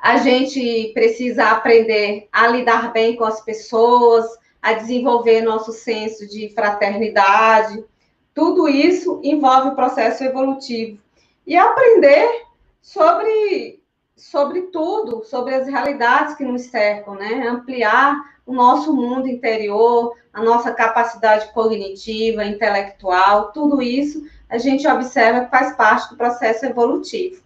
[0.04, 4.26] A gente precisa aprender a lidar bem com as pessoas,
[4.62, 7.82] a desenvolver nosso senso de fraternidade.
[8.34, 11.00] Tudo isso envolve o processo evolutivo.
[11.48, 12.28] E aprender
[12.82, 13.82] sobre,
[14.14, 17.48] sobre tudo, sobre as realidades que nos cercam, né?
[17.48, 18.14] Ampliar
[18.46, 25.50] o nosso mundo interior, a nossa capacidade cognitiva, intelectual, tudo isso a gente observa que
[25.50, 27.42] faz parte do processo evolutivo.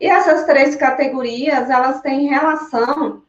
[0.00, 3.22] E essas três categorias, elas têm relação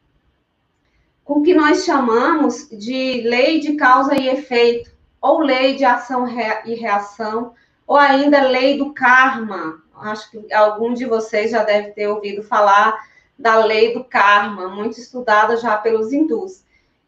[1.22, 6.26] com o que nós chamamos de lei de causa e efeito, ou lei de ação
[6.64, 7.52] e reação,
[7.86, 9.82] ou ainda lei do karma.
[10.00, 12.98] Acho que algum de vocês já deve ter ouvido falar
[13.38, 16.64] da lei do karma, muito estudada já pelos hindus.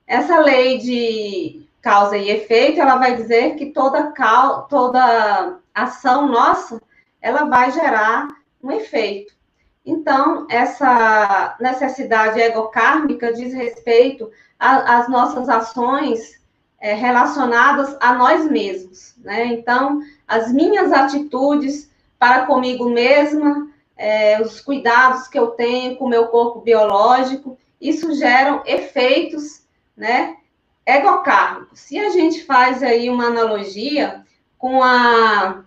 [0.07, 4.13] Essa lei de causa e efeito, ela vai dizer que toda,
[4.69, 6.81] toda ação nossa,
[7.21, 8.29] ela vai gerar
[8.63, 9.35] um efeito.
[9.85, 16.41] Então, essa necessidade egocármica diz respeito às nossas ações
[16.81, 19.47] é, relacionadas a nós mesmos, né?
[19.47, 26.09] Então, as minhas atitudes para comigo mesma é, os cuidados que eu tenho com o
[26.09, 29.63] meu corpo biológico, isso geram efeitos,
[29.97, 30.37] né,
[30.87, 31.81] egocármicos.
[31.81, 34.25] Se a gente faz aí uma analogia
[34.59, 35.63] com a,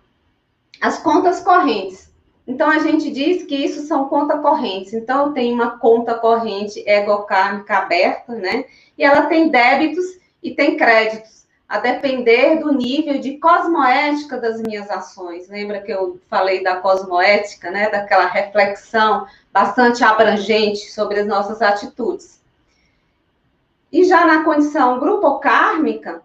[0.82, 2.07] as contas correntes,
[2.48, 4.94] então a gente diz que isso são contas correntes.
[4.94, 8.66] Então tenho uma conta corrente egocármica aberta, né,
[8.98, 10.06] e ela tem débitos
[10.42, 15.50] e tem créditos a depender do nível de cosmoética das minhas ações.
[15.50, 17.90] Lembra que eu falei da cosmoética, né?
[17.90, 22.42] Daquela reflexão bastante abrangente sobre as nossas atitudes.
[23.92, 26.22] E já na condição grupocármica,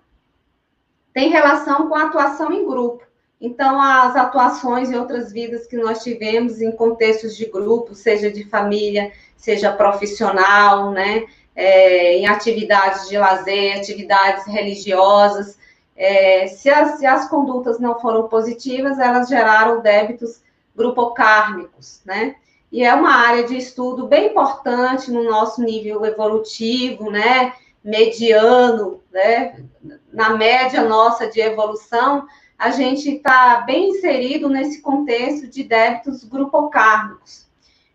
[1.12, 3.04] tem relação com a atuação em grupo.
[3.42, 8.44] Então, as atuações em outras vidas que nós tivemos em contextos de grupo, seja de
[8.44, 11.24] família, seja profissional, né?
[11.54, 15.58] é, em atividades de lazer, atividades religiosas.
[15.96, 20.42] É, se, as, se as condutas não foram positivas, elas geraram débitos
[20.74, 22.36] grupocármicos, né?
[22.70, 27.52] E é uma área de estudo bem importante no nosso nível evolutivo, né?
[27.84, 29.62] Mediano, né?
[30.10, 32.26] Na média nossa de evolução,
[32.62, 37.44] a gente está bem inserido nesse contexto de débitos grupocármicos.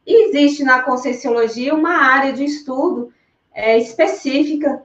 [0.05, 3.13] E existe na Conscienciologia uma área de estudo
[3.53, 4.83] é, específica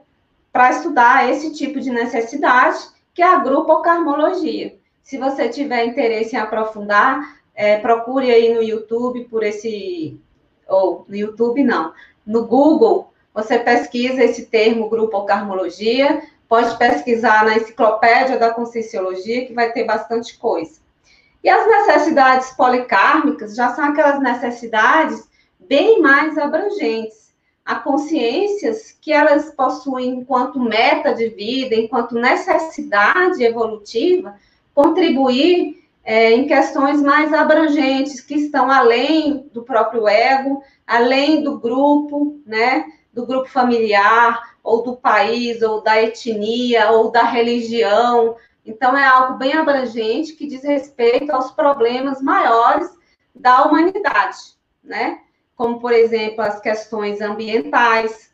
[0.53, 2.77] para estudar esse tipo de necessidade,
[3.13, 4.77] que é a grupocarmologia.
[5.01, 10.17] Se você tiver interesse em aprofundar, é, procure aí no YouTube por esse,
[10.65, 11.91] ou no YouTube não,
[12.25, 19.71] no Google, você pesquisa esse termo grupocarmologia, pode pesquisar na enciclopédia da Conscienciologia, que vai
[19.71, 20.79] ter bastante coisa.
[21.43, 25.27] E as necessidades policármicas já são aquelas necessidades
[25.59, 27.33] bem mais abrangentes
[27.65, 34.35] a consciências que elas possuem enquanto meta de vida, enquanto necessidade evolutiva,
[34.75, 42.39] contribuir é, em questões mais abrangentes, que estão além do próprio ego, além do grupo,
[42.45, 48.35] né, do grupo familiar, ou do país, ou da etnia, ou da religião.
[48.65, 52.89] Então, é algo bem abrangente que diz respeito aos problemas maiores
[53.35, 54.37] da humanidade,
[54.83, 55.19] né?
[55.55, 58.31] como, por exemplo, as questões ambientais.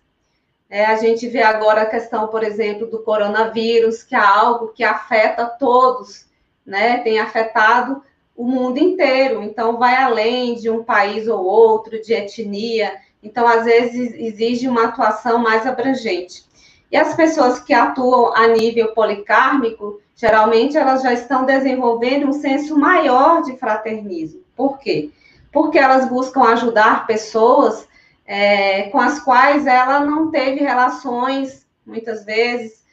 [0.69, 4.83] É, a gente vê agora a questão, por exemplo, do coronavírus, que é algo que
[4.83, 6.27] afeta todos,
[6.65, 6.99] né?
[6.99, 8.03] Tem afetado
[8.35, 12.95] o mundo inteiro, então vai além de um país ou outro, de etnia.
[13.21, 16.43] Então, às vezes, exige uma atuação mais abrangente.
[16.91, 22.77] E as pessoas que atuam a nível policármico, geralmente elas já estão desenvolvendo um senso
[22.77, 24.41] maior de fraternismo.
[24.55, 25.11] Por quê?
[25.51, 27.87] porque elas buscam ajudar pessoas
[28.25, 32.83] é, com as quais ela não teve relações, muitas vezes,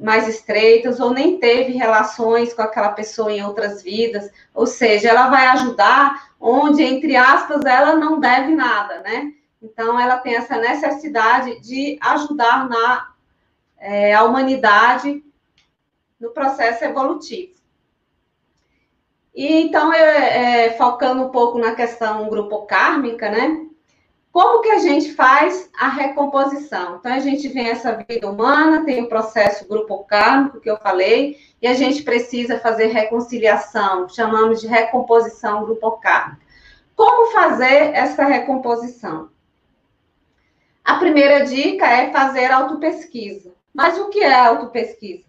[0.00, 5.28] mais estreitas, ou nem teve relações com aquela pessoa em outras vidas, ou seja, ela
[5.28, 9.32] vai ajudar onde, entre aspas, ela não deve nada, né?
[9.62, 13.12] Então, ela tem essa necessidade de ajudar na
[13.78, 15.24] é, a humanidade
[16.18, 17.52] no processo evolutivo.
[19.34, 23.66] E então, eu, é, focando um pouco na questão grupo kármica, né?
[24.30, 26.96] Como que a gente faz a recomposição?
[26.96, 31.36] Então, a gente vem essa vida humana, tem o processo grupo kármico que eu falei,
[31.60, 36.40] e a gente precisa fazer reconciliação, chamamos de recomposição grupo kármica.
[36.96, 39.31] Como fazer essa recomposição?
[40.84, 43.52] A primeira dica é fazer autopesquisa.
[43.72, 45.24] Mas o que é autopesquisa?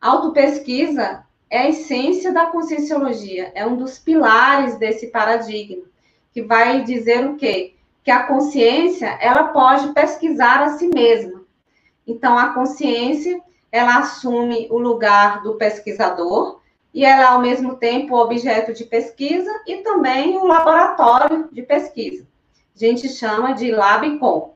[0.00, 5.84] Autopesquisa é a essência da conscienciologia, é um dos pilares desse paradigma,
[6.32, 7.74] que vai dizer o quê?
[8.02, 11.42] Que a consciência, ela pode pesquisar a si mesma.
[12.06, 16.60] Então, a consciência, ela assume o lugar do pesquisador,
[16.94, 22.26] e ela, ao mesmo tempo, objeto de pesquisa e também o laboratório de pesquisa.
[22.74, 24.54] A gente chama de LabCom.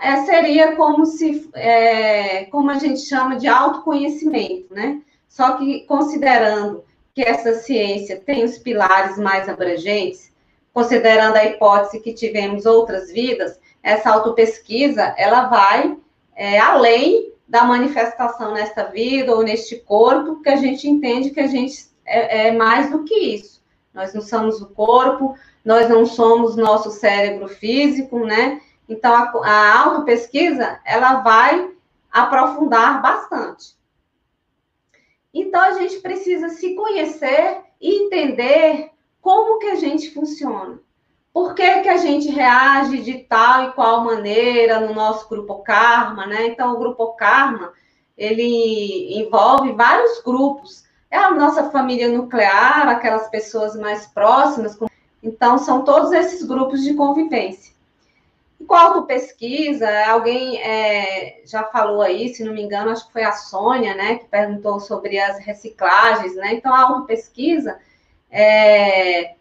[0.00, 5.02] É, seria como se, é, como a gente chama de autoconhecimento, né?
[5.28, 6.84] Só que considerando
[7.14, 10.32] que essa ciência tem os pilares mais abrangentes,
[10.72, 15.96] considerando a hipótese que tivemos outras vidas, essa autopesquisa, ela vai
[16.36, 21.46] é, além da manifestação nesta vida ou neste corpo, que a gente entende que a
[21.46, 23.60] gente é, é mais do que isso.
[23.92, 25.34] Nós não somos o corpo,
[25.64, 28.60] nós não somos nosso cérebro físico, né?
[28.88, 31.70] Então, a, a autopesquisa, ela vai
[32.10, 33.78] aprofundar bastante.
[35.32, 40.80] Então a gente precisa se conhecer e entender como que a gente funciona.
[41.32, 46.26] Por que, que a gente reage de tal e qual maneira no nosso grupo Karma,
[46.26, 46.46] né?
[46.46, 47.72] Então, o grupo Karma,
[48.16, 50.84] ele envolve vários grupos.
[51.10, 54.76] É a nossa família nuclear, aquelas pessoas mais próximas,
[55.22, 57.72] Então, são todos esses grupos de convivência.
[58.68, 63.14] E com a autopesquisa, alguém é, já falou aí, se não me engano, acho que
[63.14, 66.52] foi a Sônia, né, que perguntou sobre as reciclagens, né?
[66.52, 67.78] Então, a autopesquisa,
[68.30, 69.34] é,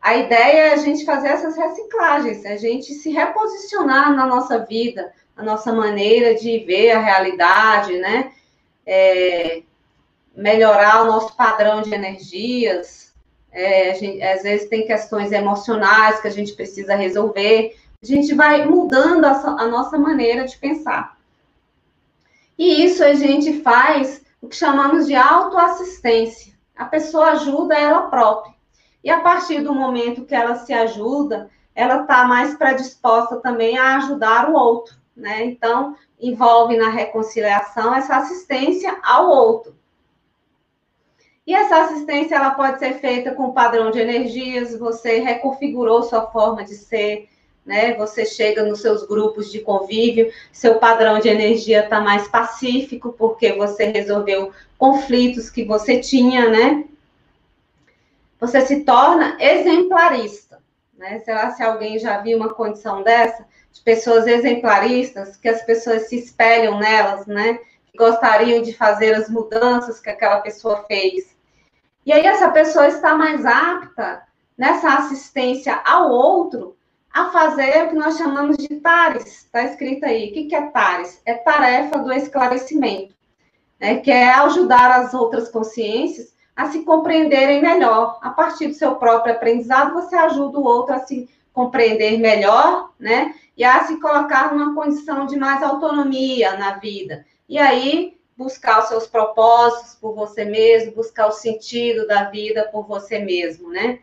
[0.00, 5.12] a ideia é a gente fazer essas reciclagens, a gente se reposicionar na nossa vida,
[5.36, 8.32] a nossa maneira de ver a realidade, né?
[8.86, 9.62] É,
[10.34, 13.12] melhorar o nosso padrão de energias.
[13.52, 17.76] É, gente, às vezes tem questões emocionais que a gente precisa resolver.
[18.12, 21.16] A gente vai mudando a, a nossa maneira de pensar.
[22.58, 26.52] E isso a gente faz o que chamamos de autoassistência.
[26.76, 28.54] A pessoa ajuda ela própria.
[29.02, 33.96] E a partir do momento que ela se ajuda, ela está mais predisposta também a
[33.96, 35.44] ajudar o outro né?
[35.44, 39.76] Então, envolve na reconciliação essa assistência ao outro.
[41.46, 46.64] E essa assistência ela pode ser feita com padrão de energias, você reconfigurou sua forma
[46.64, 47.28] de ser,
[47.64, 47.94] né?
[47.94, 53.52] Você chega nos seus grupos de convívio, seu padrão de energia está mais pacífico, porque
[53.52, 56.84] você resolveu conflitos que você tinha, né?
[58.40, 60.60] Você se torna exemplarista,
[60.96, 61.20] né?
[61.20, 63.44] Será se alguém já viu uma condição dessa?
[63.74, 67.58] de pessoas exemplaristas, que as pessoas se espelham nelas, né?
[67.98, 71.36] Gostariam de fazer as mudanças que aquela pessoa fez.
[72.06, 74.22] E aí essa pessoa está mais apta
[74.56, 76.73] nessa assistência ao outro
[77.14, 79.44] a fazer o que nós chamamos de TARES.
[79.44, 80.30] Está escrito aí.
[80.30, 81.22] O que é TARES?
[81.24, 83.14] É tarefa do esclarecimento,
[83.78, 83.98] né?
[84.00, 88.18] que é ajudar as outras consciências a se compreenderem melhor.
[88.20, 93.32] A partir do seu próprio aprendizado, você ajuda o outro a se compreender melhor, né?
[93.56, 97.24] e a se colocar numa condição de mais autonomia na vida.
[97.48, 102.88] E aí, buscar os seus propósitos por você mesmo, buscar o sentido da vida por
[102.88, 104.00] você mesmo, né?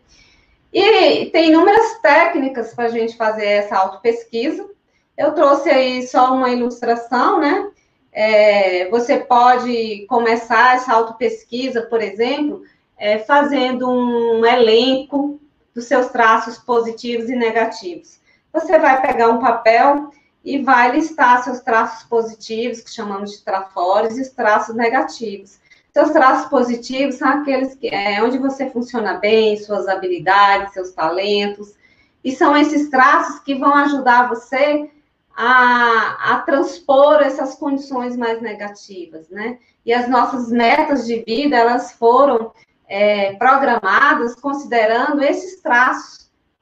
[0.74, 4.70] E tem inúmeras técnicas para a gente fazer essa autopesquisa.
[5.18, 7.70] Eu trouxe aí só uma ilustração, né?
[8.12, 12.62] É, você pode começar essa autopesquisa, por exemplo,
[12.98, 15.40] é, fazendo um elenco
[15.74, 18.22] dos seus traços positivos e negativos
[18.54, 20.12] você vai pegar um papel
[20.44, 25.60] e vai listar seus traços positivos, que chamamos de trafores, e os traços negativos.
[25.94, 31.74] Seus traços positivos são aqueles que é onde você funciona bem, suas habilidades, seus talentos,
[32.24, 34.89] e são esses traços que vão ajudar você
[35.36, 39.58] a, a transpor essas condições mais negativas, né?
[39.86, 42.52] E as nossas metas de vida, elas foram
[42.88, 46.22] é, programadas considerando esses traços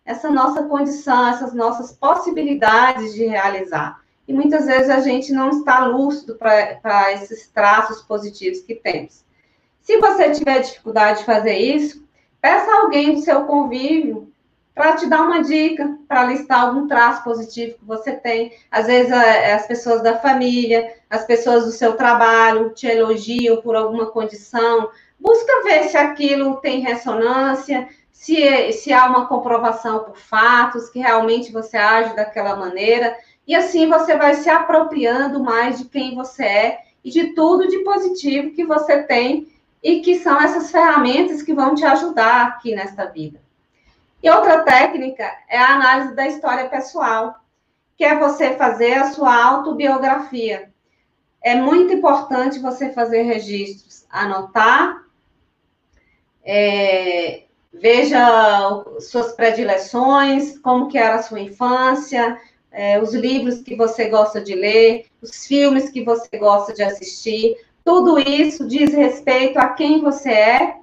[0.10, 4.02] essa nossa condição, essas nossas possibilidades de realizar.
[4.30, 9.26] E muitas vezes a gente não está lúcido para esses traços positivos que temos.
[9.82, 12.08] Se você tiver dificuldade de fazer isso,
[12.40, 14.32] peça alguém do seu convívio
[14.76, 18.54] para te dar uma dica, para listar algum traço positivo que você tem.
[18.70, 24.12] Às vezes as pessoas da família, as pessoas do seu trabalho te elogiam por alguma
[24.12, 24.92] condição.
[25.20, 31.52] Busca ver se aquilo tem ressonância, se, se há uma comprovação por fatos, que realmente
[31.52, 33.18] você age daquela maneira,
[33.50, 37.80] e assim você vai se apropriando mais de quem você é e de tudo de
[37.80, 43.06] positivo que você tem e que são essas ferramentas que vão te ajudar aqui nesta
[43.06, 43.42] vida.
[44.22, 47.40] E outra técnica é a análise da história pessoal,
[47.98, 50.72] que é você fazer a sua autobiografia.
[51.42, 55.06] É muito importante você fazer registros, anotar
[56.44, 62.40] é, Veja suas predileções, como que era a sua infância,
[62.72, 67.56] é, os livros que você gosta de ler, os filmes que você gosta de assistir.
[67.84, 70.76] Tudo isso diz respeito a quem você é,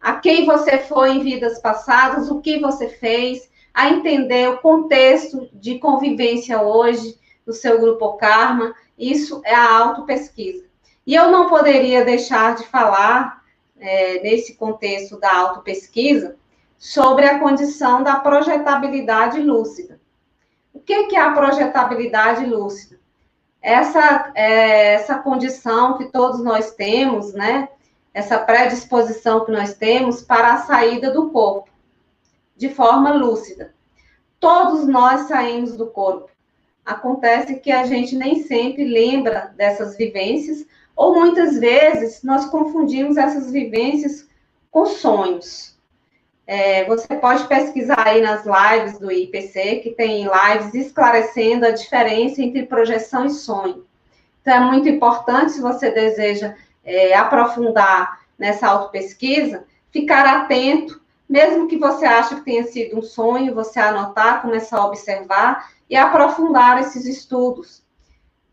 [0.00, 5.48] a quem você foi em vidas passadas, o que você fez, a entender o contexto
[5.52, 8.74] de convivência hoje do seu grupo Karma.
[8.98, 10.64] Isso é a autopesquisa.
[11.06, 13.42] E eu não poderia deixar de falar
[13.78, 16.36] é, nesse contexto da autopesquisa,
[16.78, 19.91] sobre a condição da projetabilidade lúcida.
[20.82, 22.98] O que, é a projetabilidade lúcida?
[23.62, 27.68] Essa, é, essa condição que todos nós temos, né?
[28.12, 31.70] Essa predisposição que nós temos para a saída do corpo,
[32.56, 33.72] de forma lúcida.
[34.40, 36.28] Todos nós saímos do corpo.
[36.84, 40.66] Acontece que a gente nem sempre lembra dessas vivências,
[40.96, 44.28] ou muitas vezes nós confundimos essas vivências
[44.68, 45.71] com sonhos.
[46.46, 52.42] É, você pode pesquisar aí nas lives do IPC, que tem lives esclarecendo a diferença
[52.42, 53.86] entre projeção e sonho.
[54.40, 61.78] Então, é muito importante, se você deseja é, aprofundar nessa autopesquisa, ficar atento mesmo que
[61.78, 67.06] você ache que tenha sido um sonho, você anotar, começar a observar e aprofundar esses
[67.06, 67.82] estudos.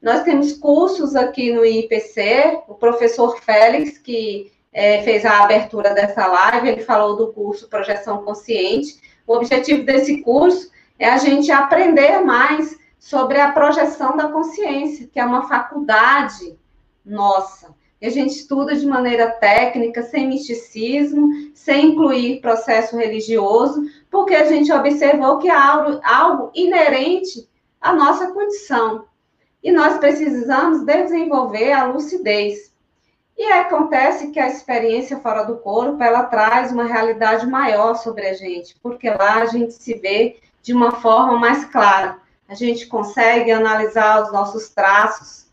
[0.01, 6.25] Nós temos cursos aqui no IPC, o professor Félix, que é, fez a abertura dessa
[6.27, 8.99] live, ele falou do curso Projeção Consciente.
[9.25, 15.19] O objetivo desse curso é a gente aprender mais sobre a projeção da consciência, que
[15.19, 16.57] é uma faculdade
[17.05, 17.73] nossa.
[18.01, 24.45] E a gente estuda de maneira técnica, sem misticismo, sem incluir processo religioso, porque a
[24.45, 27.49] gente observou que é algo, algo inerente
[27.81, 29.05] à nossa condição.
[29.61, 32.68] E nós precisamos desenvolver a lucidez.
[33.39, 38.33] E acontece que a experiência fora do corpo, ela traz uma realidade maior sobre a
[38.33, 42.17] gente, porque lá a gente se vê de uma forma mais clara.
[42.49, 45.47] A gente consegue analisar os nossos traços,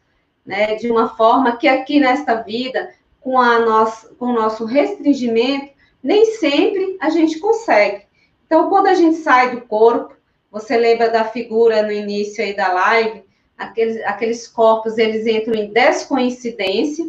[0.44, 5.72] né, de uma forma que aqui nesta vida, com, a nossa, com o nosso restringimento,
[6.02, 8.02] nem sempre a gente consegue.
[8.46, 10.12] Então, quando a gente sai do corpo,
[10.50, 13.22] você lembra da figura no início aí da live,
[13.56, 17.06] aqueles, aqueles corpos, eles entram em descoincidência,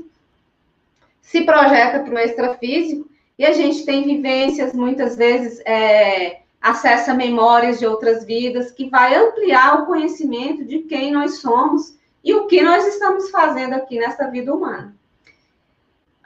[1.28, 3.06] se projeta para o extrafísico,
[3.38, 9.14] e a gente tem vivências, muitas vezes, é, acessa memórias de outras vidas, que vai
[9.14, 14.32] ampliar o conhecimento de quem nós somos e o que nós estamos fazendo aqui nessa
[14.32, 14.96] vida humana.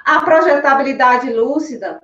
[0.06, 2.04] A projetabilidade lúcida,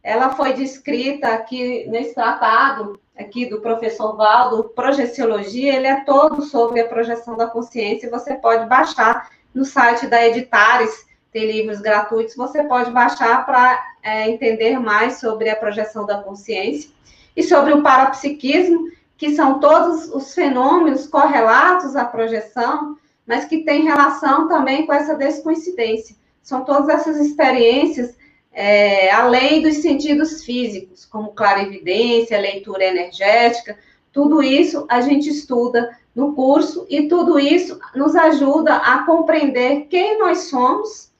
[0.00, 6.80] ela foi descrita aqui nesse tratado aqui do professor Valdo, Projeciologia, ele é todo sobre
[6.80, 12.64] a projeção da consciência, você pode baixar no site da Editares, tem livros gratuitos, você
[12.64, 16.90] pode baixar para é, entender mais sobre a projeção da consciência
[17.36, 22.96] e sobre o parapsiquismo, que são todos os fenômenos correlatos à projeção,
[23.26, 26.16] mas que tem relação também com essa descoincidência.
[26.42, 28.16] São todas essas experiências
[28.56, 33.78] é, além dos sentidos físicos, como clarividência, leitura energética,
[34.10, 40.18] tudo isso a gente estuda no curso e tudo isso nos ajuda a compreender quem
[40.18, 41.12] nós somos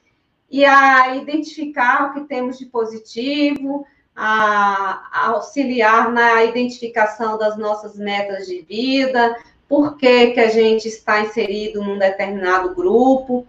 [0.57, 3.87] e a identificar o que temos de positivo,
[4.17, 9.37] a, a auxiliar na identificação das nossas metas de vida,
[9.69, 13.47] por que, que a gente está inserido num determinado grupo.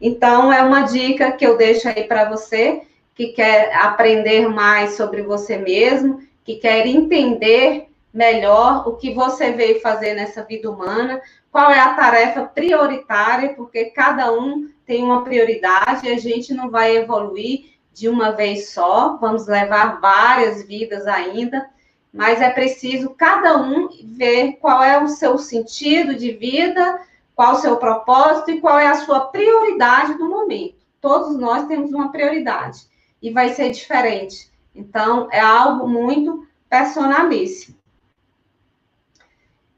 [0.00, 2.82] Então, é uma dica que eu deixo aí para você
[3.14, 9.80] que quer aprender mais sobre você mesmo, que quer entender melhor o que você veio
[9.80, 16.06] fazer nessa vida humana, qual é a tarefa prioritária, porque cada um tem uma prioridade
[16.06, 21.68] e a gente não vai evoluir de uma vez só, vamos levar várias vidas ainda
[22.12, 27.00] mas é preciso cada um ver qual é o seu sentido de vida,
[27.34, 30.76] qual o seu propósito e qual é a sua prioridade no momento.
[31.00, 32.80] Todos nós temos uma prioridade
[33.22, 34.50] e vai ser diferente.
[34.74, 37.76] Então, é algo muito personalíssimo.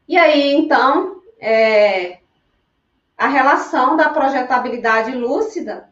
[0.08, 2.18] E aí, então, é,
[3.16, 5.88] a relação da projetabilidade lúcida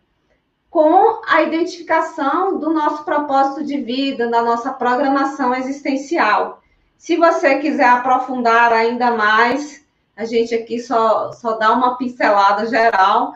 [0.70, 6.62] com a identificação do nosso propósito de vida, da nossa programação existencial.
[6.96, 9.84] Se você quiser aprofundar ainda mais,
[10.16, 13.34] a gente aqui só, só dá uma pincelada geral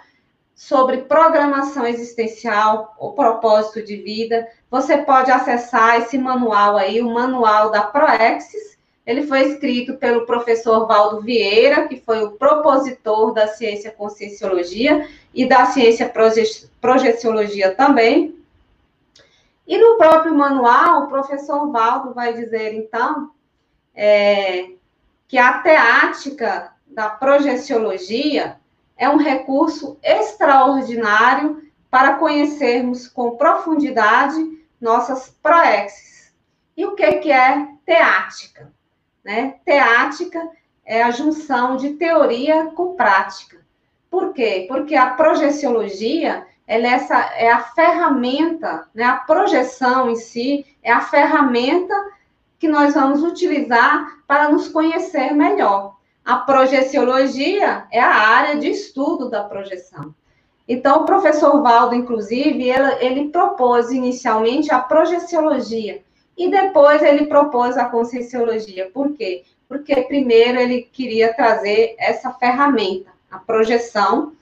[0.55, 4.47] sobre programação existencial, o propósito de vida.
[4.71, 8.72] Você pode acessar esse manual aí, o manual da Proexis,
[9.07, 15.47] ele foi escrito pelo professor Valdo Vieira, que foi o propositor da ciência conscienciologia e
[15.47, 16.13] da ciência
[16.81, 18.37] projeciologia também.
[19.67, 23.31] E no próprio manual, o professor Valdo vai dizer, então,
[23.95, 24.71] é,
[25.27, 28.57] que a teática da projeciologia
[28.97, 34.37] é um recurso extraordinário para conhecermos com profundidade
[34.81, 36.33] nossas proexes.
[36.77, 38.73] E o que, que é teática?
[39.25, 39.57] Né?
[39.65, 40.49] Teática
[40.85, 43.59] é a junção de teoria com prática.
[44.11, 44.67] Por quê?
[44.69, 49.05] Porque a projeciologia ela é, essa, é a ferramenta, né?
[49.05, 51.95] a projeção em si é a ferramenta
[52.59, 55.97] que nós vamos utilizar para nos conhecer melhor.
[56.25, 60.15] A projeciologia é a área de estudo da projeção.
[60.69, 66.03] Então, o professor Valdo, inclusive, ele, ele propôs inicialmente a projeciologia,
[66.37, 68.91] e depois ele propôs a conscienciologia.
[68.93, 69.45] Por quê?
[69.69, 74.33] Porque primeiro ele queria trazer essa ferramenta, a projeção,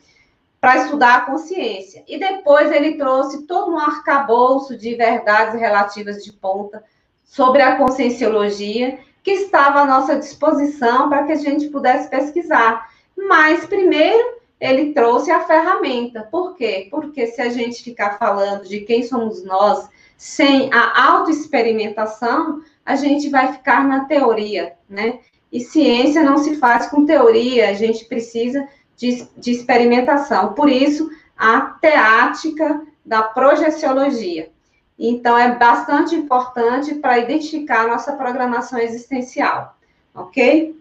[0.60, 2.04] para estudar a consciência.
[2.06, 6.84] E depois ele trouxe todo um arcabouço de verdades relativas de ponta
[7.24, 12.90] sobre a conscienciologia, que estava à nossa disposição para que a gente pudesse pesquisar.
[13.16, 16.28] Mas primeiro ele trouxe a ferramenta.
[16.30, 16.88] Por quê?
[16.90, 19.88] Porque se a gente ficar falando de quem somos nós,
[20.20, 25.20] sem a autoexperimentação, a gente vai ficar na teoria, né?
[25.50, 30.52] E ciência não se faz com teoria, a gente precisa de, de experimentação.
[30.52, 34.50] Por isso, a teática da projeciologia.
[34.98, 39.74] Então, é bastante importante para identificar nossa programação existencial,
[40.14, 40.78] ok?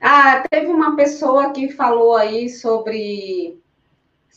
[0.00, 3.59] Ah, teve uma pessoa que falou aí sobre,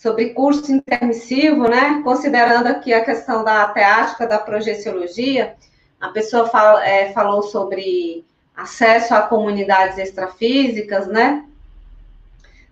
[0.04, 2.02] sobre curso intermissivo, né?
[2.04, 5.56] Considerando aqui a questão da teática da projeciologia,
[5.98, 11.46] a pessoa fala, é, falou sobre acesso a comunidades extrafísicas, né?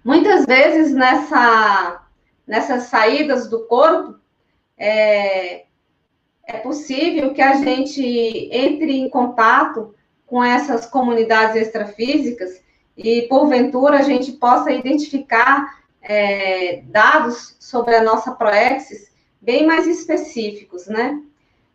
[0.03, 2.01] Muitas vezes nessa,
[2.45, 4.19] nessas saídas do corpo,
[4.77, 5.63] é,
[6.45, 9.95] é possível que a gente entre em contato
[10.27, 12.61] com essas comunidades extrafísicas
[12.97, 20.85] e, porventura, a gente possa identificar é, dados sobre a nossa proexis bem mais específicos,
[20.85, 21.19] né?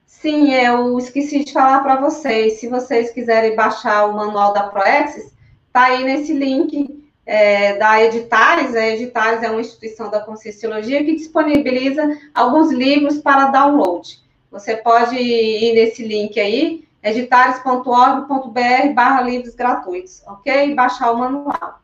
[0.07, 2.61] Sim, eu esqueci de falar para vocês.
[2.61, 5.35] Se vocês quiserem baixar o manual da Proexis,
[5.73, 8.75] tá aí nesse link é, da Editares.
[8.75, 14.25] A Editares é uma instituição da Conscienciologia que disponibiliza alguns livros para download.
[14.51, 20.71] Você pode ir nesse link aí, editares.org.br barra livros gratuitos, ok?
[20.71, 21.81] E baixar o manual.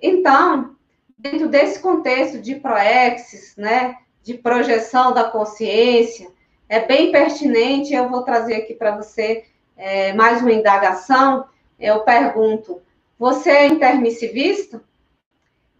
[0.00, 0.76] Então,
[1.18, 6.30] dentro desse contexto de proexis, né, de projeção da consciência,
[6.68, 9.44] é bem pertinente, eu vou trazer aqui para você
[9.76, 11.46] é, mais uma indagação.
[11.80, 12.80] Eu pergunto,
[13.18, 14.82] você é intermissivista?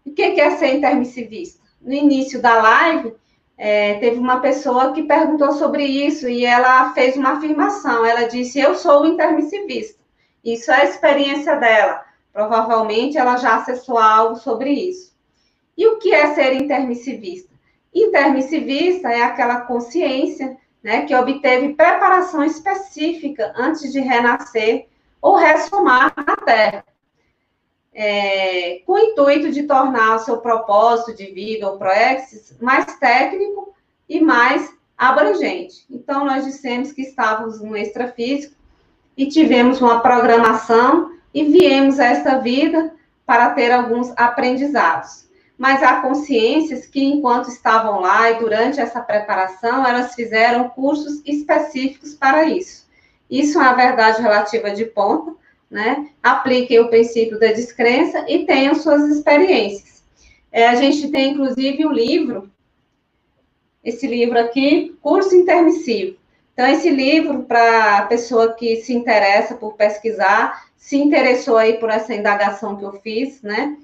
[0.05, 1.59] O que é ser intermissivista?
[1.79, 3.13] No início da live,
[3.57, 8.05] é, teve uma pessoa que perguntou sobre isso e ela fez uma afirmação.
[8.05, 9.99] Ela disse: Eu sou intermissivista.
[10.43, 12.03] Isso é a experiência dela.
[12.33, 15.13] Provavelmente ela já acessou algo sobre isso.
[15.79, 17.49] E o que é ser intermissivista?
[17.95, 24.87] Intermissivista é aquela consciência né, que obteve preparação específica antes de renascer
[25.21, 26.83] ou ressumar na Terra,
[27.93, 33.73] é, com o intuito de tornar o seu propósito de vida ou proexis mais técnico
[34.09, 35.85] e mais abrangente.
[35.89, 38.53] Então, nós dissemos que estávamos no extrafísico
[39.15, 42.93] e tivemos uma programação e viemos a esta vida
[43.25, 45.28] para ter alguns aprendizados
[45.59, 52.13] mas há consciências que, enquanto estavam lá e durante essa preparação, elas fizeram cursos específicos
[52.13, 52.87] para isso.
[53.29, 55.35] Isso é uma verdade relativa de ponta,
[55.69, 56.07] né?
[56.23, 60.01] Apliquem o princípio da descrença e tenham suas experiências.
[60.49, 62.49] É, a gente tem, inclusive, o um livro,
[63.83, 66.17] esse livro aqui, Curso Intermissivo.
[66.53, 71.89] Então, esse livro, para a pessoa que se interessa por pesquisar, se interessou aí por
[71.89, 73.77] essa indagação que eu fiz, né?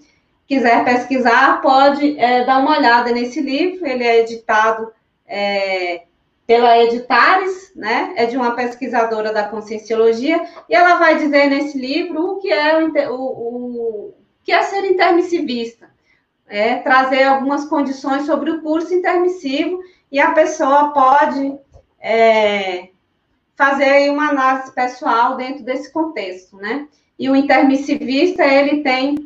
[0.48, 3.86] Quiser pesquisar, pode é, dar uma olhada nesse livro.
[3.86, 4.92] Ele é editado
[5.28, 6.04] é,
[6.46, 8.14] pela Editares, né?
[8.16, 12.78] É de uma pesquisadora da Conscienciologia, e ela vai dizer nesse livro o que é
[13.10, 15.90] o, o, o que é ser intermissivista.
[16.48, 19.80] É, trazer algumas condições sobre o curso intermissivo
[20.12, 21.58] e a pessoa pode
[22.00, 22.90] é,
[23.56, 26.88] fazer uma análise pessoal dentro desse contexto, né?
[27.18, 29.25] E o intermissivista, ele tem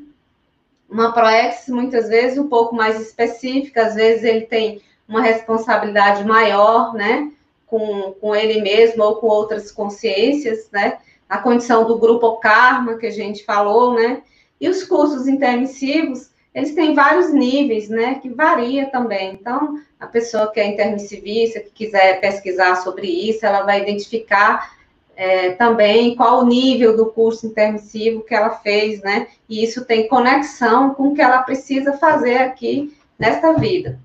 [0.89, 6.93] uma proex, muitas vezes, um pouco mais específica, às vezes ele tem uma responsabilidade maior,
[6.93, 7.31] né,
[7.67, 13.05] com, com ele mesmo ou com outras consciências, né, a condição do grupo karma, que
[13.05, 14.21] a gente falou, né,
[14.59, 19.33] e os cursos intermissivos, eles têm vários níveis, né, que varia também.
[19.33, 24.78] Então, a pessoa que é intermissivista, que quiser pesquisar sobre isso, ela vai identificar
[25.20, 29.28] é, também qual o nível do curso intermissivo que ela fez, né?
[29.49, 33.99] E isso tem conexão com o que ela precisa fazer aqui nesta vida.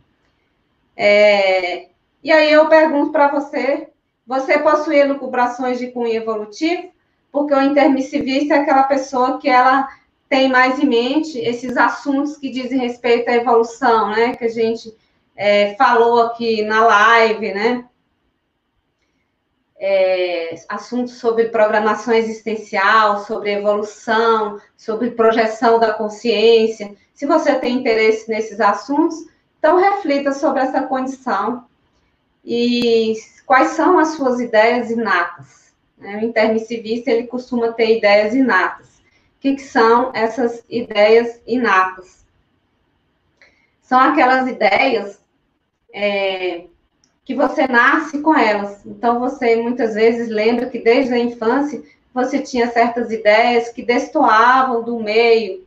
[0.96, 1.86] É,
[2.20, 3.90] e aí eu pergunto para você:
[4.26, 6.90] você possui elucubrações de cunho evolutivo?
[7.30, 9.88] Porque o intermissivista é aquela pessoa que ela
[10.28, 14.34] tem mais em mente esses assuntos que dizem respeito à evolução, né?
[14.34, 14.92] Que a gente
[15.36, 17.84] é, falou aqui na live, né?
[19.86, 26.96] É, assuntos sobre programação existencial, sobre evolução, sobre projeção da consciência.
[27.12, 29.26] Se você tem interesse nesses assuntos,
[29.58, 31.66] então reflita sobre essa condição
[32.42, 33.12] e
[33.44, 35.74] quais são as suas ideias inatas.
[35.98, 36.16] Né?
[36.16, 38.88] O intermissivista, ele costuma ter ideias inatas.
[39.36, 42.24] O que, que são essas ideias inatas?
[43.82, 45.22] São aquelas ideias
[45.92, 46.68] é,
[47.24, 48.84] que você nasce com elas.
[48.84, 54.82] Então, você muitas vezes lembra que desde a infância você tinha certas ideias que destoavam
[54.82, 55.64] do meio,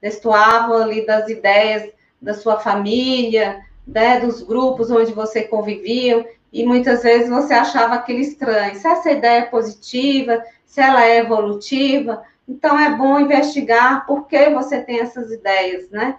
[0.00, 1.90] destoavam ali das ideias
[2.20, 8.18] da sua família, né, dos grupos onde você convivia, e muitas vezes você achava aquilo
[8.18, 8.74] estranho.
[8.74, 14.50] Se essa ideia é positiva, se ela é evolutiva, então é bom investigar por que
[14.50, 16.16] você tem essas ideias, né?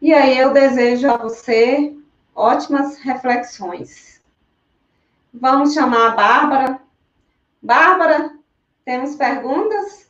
[0.00, 1.94] E aí eu desejo a você
[2.38, 4.20] ótimas reflexões.
[5.34, 6.80] Vamos chamar a Bárbara.
[7.60, 8.30] Bárbara,
[8.84, 10.08] temos perguntas?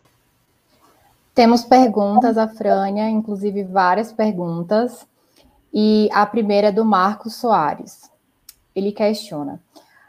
[1.34, 5.06] Temos perguntas, a Frânia, inclusive várias perguntas.
[5.72, 8.10] E a primeira é do Marcos Soares.
[8.76, 9.60] Ele questiona: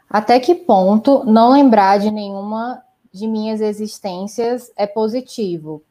[0.08, 5.82] Até que ponto não lembrar de nenhuma de minhas existências é positivo?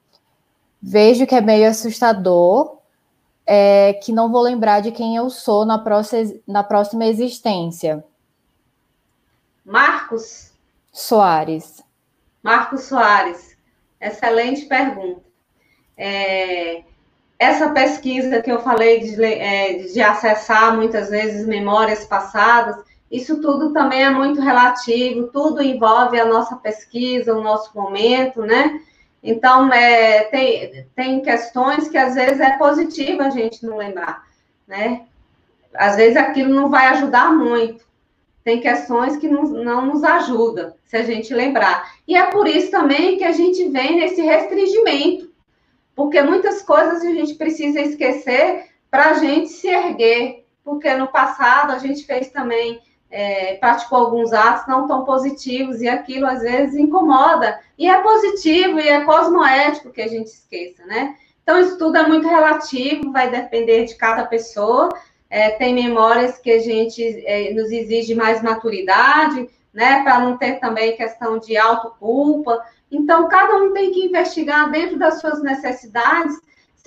[0.81, 2.78] Vejo que é meio assustador
[3.51, 8.05] é, que não vou lembrar de quem eu sou na próxima, na próxima existência.
[9.65, 10.51] Marcos
[10.91, 11.83] Soares.
[12.43, 13.57] Marcos Soares,
[13.99, 15.23] excelente pergunta.
[15.97, 16.83] É,
[17.39, 22.75] essa pesquisa que eu falei de, é, de acessar muitas vezes memórias passadas,
[23.11, 28.79] isso tudo também é muito relativo, tudo envolve a nossa pesquisa, o nosso momento, né?
[29.21, 34.25] Então, é, tem, tem questões que às vezes é positivo a gente não lembrar,
[34.67, 35.05] né?
[35.73, 37.85] Às vezes aquilo não vai ajudar muito.
[38.43, 41.93] Tem questões que não, não nos ajudam se a gente lembrar.
[42.07, 45.29] E é por isso também que a gente vem nesse restringimento,
[45.95, 51.71] porque muitas coisas a gente precisa esquecer para a gente se erguer, porque no passado
[51.73, 52.79] a gente fez também
[53.11, 57.59] é, praticou alguns atos não tão positivos e aquilo às vezes incomoda.
[57.77, 61.15] E é positivo e é cosmoético que a gente esqueça, né?
[61.41, 64.89] Então, isso tudo é muito relativo, vai depender de cada pessoa.
[65.29, 70.03] É, tem memórias que a gente é, nos exige mais maturidade, né?
[70.03, 72.63] Para não ter também questão de autoculpa.
[72.91, 76.39] Então, cada um tem que investigar dentro das suas necessidades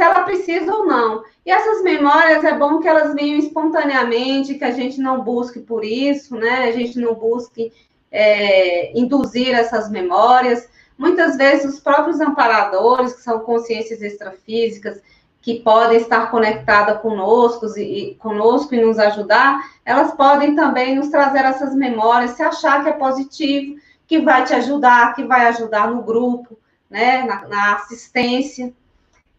[0.03, 1.23] se ela precisa ou não.
[1.47, 5.85] E essas memórias é bom que elas venham espontaneamente, que a gente não busque por
[5.85, 6.65] isso, né?
[6.65, 7.73] A gente não busque
[8.11, 10.69] é, induzir essas memórias.
[10.99, 15.01] Muitas vezes os próprios amparadores, que são consciências extrafísicas,
[15.41, 21.45] que podem estar conectadas conosco e, conosco e nos ajudar, elas podem também nos trazer
[21.45, 23.77] essas memórias, se achar que é positivo,
[24.07, 26.59] que vai te ajudar, que vai ajudar no grupo,
[26.91, 28.73] né, na, na assistência.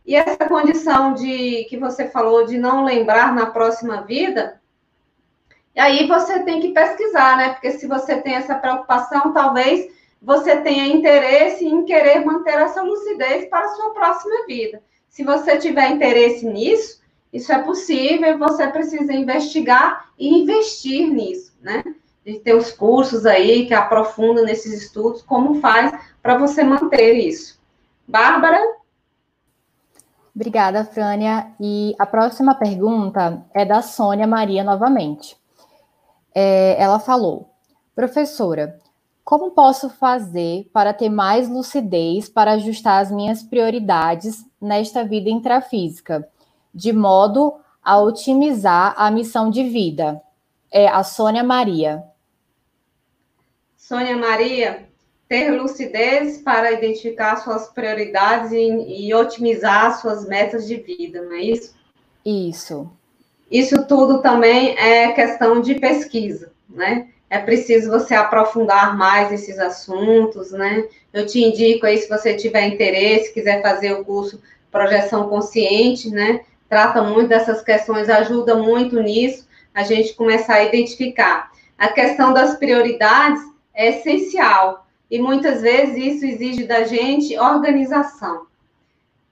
[0.05, 4.61] E essa condição de que você falou de não lembrar na próxima vida,
[5.77, 7.49] aí você tem que pesquisar, né?
[7.53, 9.91] Porque se você tem essa preocupação, talvez
[10.21, 14.81] você tenha interesse em querer manter essa lucidez para a sua próxima vida.
[15.09, 17.01] Se você tiver interesse nisso,
[17.31, 21.83] isso é possível, você precisa investigar e investir nisso, né?
[22.25, 25.91] De ter os cursos aí que aprofundam nesses estudos, como faz
[26.21, 27.59] para você manter isso.
[28.07, 28.59] Bárbara?
[30.35, 31.53] Obrigada, Frânia.
[31.59, 35.37] E a próxima pergunta é da Sônia Maria novamente.
[36.33, 37.51] É, ela falou:
[37.95, 38.79] Professora,
[39.23, 46.27] como posso fazer para ter mais lucidez para ajustar as minhas prioridades nesta vida intrafísica,
[46.73, 47.53] de modo
[47.83, 50.21] a otimizar a missão de vida?
[50.71, 52.03] É a Sônia Maria.
[53.77, 54.89] Sônia Maria,
[55.33, 61.41] ter lucidez para identificar suas prioridades e, e otimizar suas metas de vida, não é
[61.41, 61.73] isso?
[62.23, 62.87] Isso.
[63.49, 67.07] Isso tudo também é questão de pesquisa, né?
[67.31, 70.87] É preciso você aprofundar mais esses assuntos, né?
[71.11, 74.39] Eu te indico aí, se você tiver interesse, quiser fazer o curso
[74.71, 76.41] Projeção Consciente, né?
[76.69, 81.51] Trata muito dessas questões, ajuda muito nisso, a gente começar a identificar.
[81.75, 83.41] A questão das prioridades
[83.73, 88.47] é essencial, e muitas vezes isso exige da gente organização.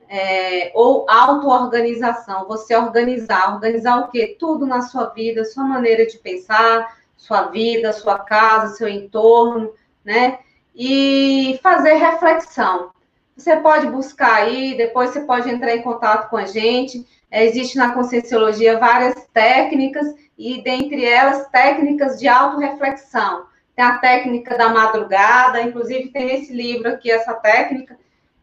[0.07, 4.35] É, ou auto-organização, você organizar, organizar o quê?
[4.37, 9.71] Tudo na sua vida, sua maneira de pensar, sua vida, sua casa, seu entorno,
[10.03, 10.39] né?
[10.75, 12.91] E fazer reflexão.
[13.37, 17.07] Você pode buscar aí, depois você pode entrar em contato com a gente.
[17.31, 23.45] É, existe na Conscienciologia várias técnicas, e dentre elas, técnicas de autorreflexão
[23.75, 27.97] tem a técnica da madrugada, inclusive tem esse livro aqui, essa técnica.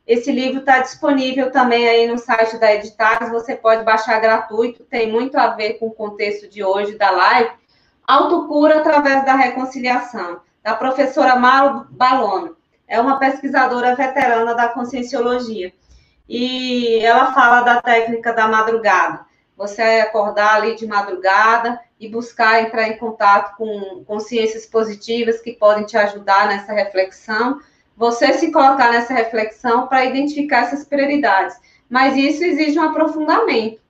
[0.06, 5.12] Esse livro está disponível também aí no site da Editares, você pode baixar gratuito, tem
[5.12, 7.50] muito a ver com o contexto de hoje da live.
[8.06, 12.56] Autocura através da reconciliação, da professora Mauro Balono.
[12.86, 15.74] É uma pesquisadora veterana da conscienciologia.
[16.26, 19.26] E ela fala da técnica da madrugada.
[19.58, 25.84] Você acordar ali de madrugada e buscar entrar em contato com consciências positivas que podem
[25.84, 27.60] te ajudar nessa reflexão,
[27.96, 31.56] você se colocar nessa reflexão para identificar essas prioridades.
[31.90, 33.80] Mas isso exige um aprofundamento.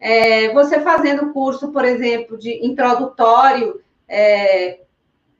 [0.00, 4.80] É, você fazendo curso, por exemplo, de introdutório é,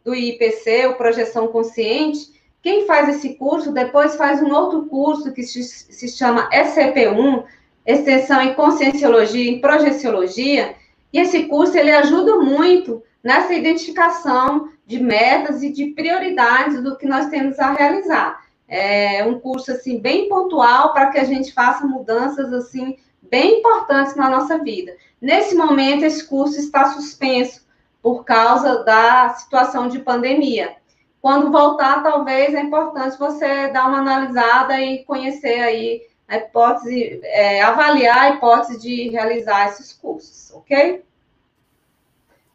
[0.05, 2.33] do IPC, o Projeção Consciente,
[2.63, 7.45] quem faz esse curso depois faz um outro curso que se, se chama SCP-1,
[7.85, 10.77] Extensão em Conscienciologia e Projeciologia,
[11.13, 17.07] e esse curso ele ajuda muito nessa identificação de metas e de prioridades do que
[17.07, 18.43] nós temos a realizar.
[18.67, 24.17] É um curso assim bem pontual para que a gente faça mudanças assim bem importantes
[24.17, 24.97] na nossa vida.
[25.21, 27.67] Nesse momento esse curso está suspenso
[28.03, 30.77] por causa da situação de pandemia.
[31.21, 36.03] Quando voltar, talvez é importante você dar uma analisada e conhecer aí
[36.33, 41.05] a hipótese, é, avaliar a hipótese de realizar esses cursos, ok?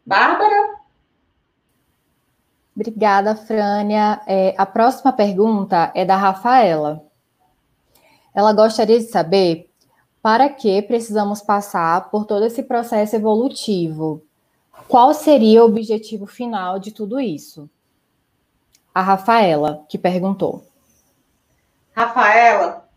[0.04, 0.78] Bárbara?
[2.74, 4.20] Obrigada, Frânia.
[4.26, 7.04] É, a próxima pergunta é da Rafaela.
[8.34, 9.70] Ela gostaria de saber
[10.20, 14.22] para que precisamos passar por todo esse processo evolutivo.
[14.88, 17.70] Qual seria o objetivo final de tudo isso?
[18.92, 20.64] A Rafaela, que perguntou.
[21.94, 22.87] Rafaela,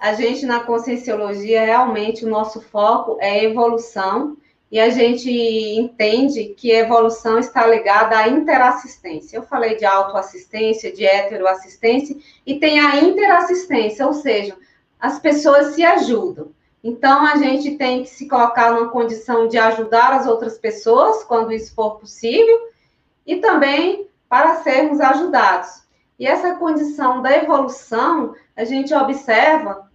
[0.00, 4.38] a gente na conscienciologia, realmente, o nosso foco é evolução
[4.72, 9.36] e a gente entende que evolução está ligada à interassistência.
[9.36, 14.56] Eu falei de autoassistência, de heteroassistência, e tem a interassistência, ou seja,
[14.98, 16.48] as pessoas se ajudam.
[16.82, 21.52] Então, a gente tem que se colocar numa condição de ajudar as outras pessoas, quando
[21.52, 22.58] isso for possível,
[23.26, 25.82] e também para sermos ajudados.
[26.18, 29.89] E essa condição da evolução, a gente observa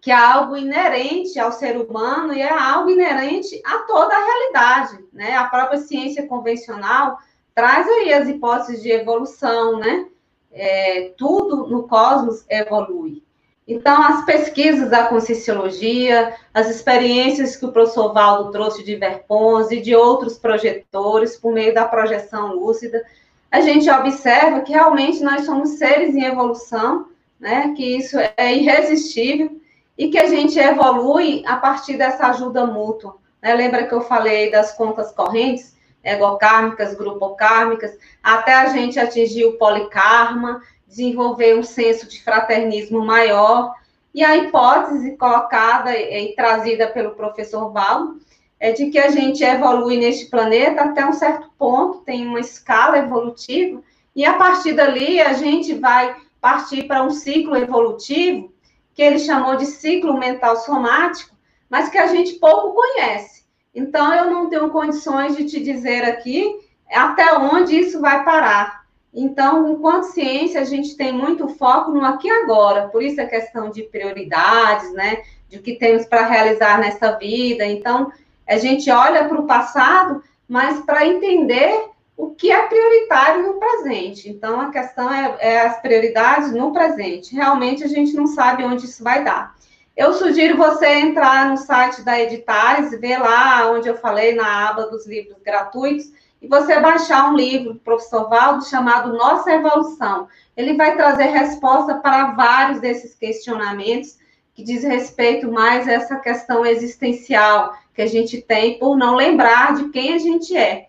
[0.00, 5.04] que é algo inerente ao ser humano e é algo inerente a toda a realidade,
[5.12, 5.36] né?
[5.36, 7.18] A própria ciência convencional
[7.54, 10.06] traz aí as hipóteses de evolução, né?
[10.52, 13.22] É, tudo no cosmos evolui.
[13.66, 19.80] Então, as pesquisas da conscienciologia, as experiências que o professor Valdo trouxe de Verpons e
[19.80, 23.04] de outros projetores, por meio da projeção lúcida,
[23.50, 27.74] a gente observa que realmente nós somos seres em evolução, né?
[27.76, 29.60] Que isso é irresistível
[29.98, 33.16] e que a gente evolui a partir dessa ajuda mútua.
[33.42, 33.52] Né?
[33.52, 40.62] Lembra que eu falei das contas correntes, egocármicas, grupocármicas, até a gente atingir o polikarma,
[40.86, 43.74] desenvolver um senso de fraternismo maior.
[44.14, 48.14] E a hipótese colocada e, trazida pelo professor Val
[48.60, 52.98] é de que a gente evolui neste planeta até um certo ponto, tem uma escala
[52.98, 53.82] evolutiva,
[54.16, 58.52] e a partir dali a gente vai partir para um ciclo evolutivo
[58.98, 61.32] que ele chamou de ciclo mental somático,
[61.70, 63.44] mas que a gente pouco conhece.
[63.72, 66.52] Então, eu não tenho condições de te dizer aqui
[66.90, 68.84] até onde isso vai parar.
[69.14, 73.26] Então, enquanto ciência, a gente tem muito foco no aqui e agora, por isso a
[73.26, 75.22] questão de prioridades, né?
[75.48, 77.64] De o que temos para realizar nessa vida.
[77.64, 78.10] Então,
[78.48, 81.88] a gente olha para o passado, mas para entender
[82.18, 84.28] o que é prioritário no presente.
[84.28, 87.32] Então, a questão é, é, as prioridades no presente.
[87.32, 89.54] Realmente, a gente não sabe onde isso vai dar.
[89.96, 94.88] Eu sugiro você entrar no site da Editais, ver lá onde eu falei, na aba
[94.88, 96.12] dos livros gratuitos,
[96.42, 100.26] e você baixar um livro do professor Valdo chamado Nossa Evolução.
[100.56, 104.18] Ele vai trazer resposta para vários desses questionamentos
[104.54, 109.74] que diz respeito mais a essa questão existencial que a gente tem por não lembrar
[109.74, 110.87] de quem a gente é.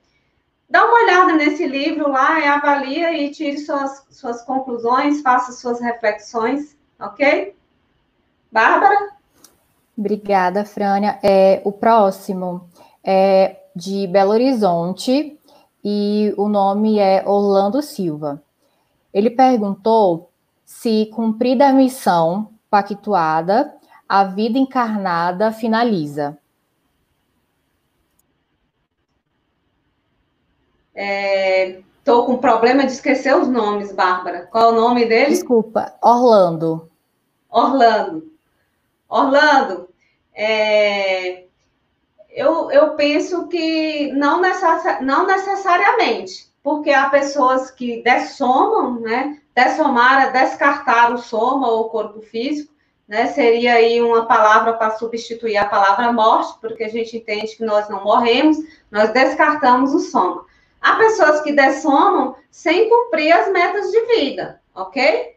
[0.70, 6.78] Dá uma olhada nesse livro lá, avalia e tire suas, suas conclusões, faça suas reflexões,
[7.00, 7.56] ok?
[8.52, 9.14] Bárbara?
[9.98, 11.20] Obrigada, Frânia.
[11.24, 12.70] É, o próximo
[13.04, 15.38] é de Belo Horizonte
[15.84, 18.42] e o nome é Orlando Silva.
[19.12, 20.30] Ele perguntou
[20.64, 23.74] se, cumprida a missão pactuada,
[24.08, 26.38] a vida encarnada finaliza.
[31.00, 34.48] Estou é, com problema de esquecer os nomes, Bárbara.
[34.52, 35.30] Qual é o nome dele?
[35.30, 36.92] Desculpa, Orlando.
[37.50, 38.30] Orlando.
[39.08, 39.90] Orlando,
[40.36, 41.46] é,
[42.30, 49.40] eu, eu penso que não, necessa, não necessariamente, porque há pessoas que dessomam, né?
[49.56, 52.74] Dessomar é descartar o soma ou o corpo físico,
[53.08, 53.28] né?
[53.28, 57.90] Seria aí uma palavra para substituir a palavra morte, porque a gente entende que nós
[57.90, 58.58] não morremos,
[58.92, 60.46] nós descartamos o soma.
[60.82, 65.36] Há pessoas que dessomam sem cumprir as metas de vida, ok?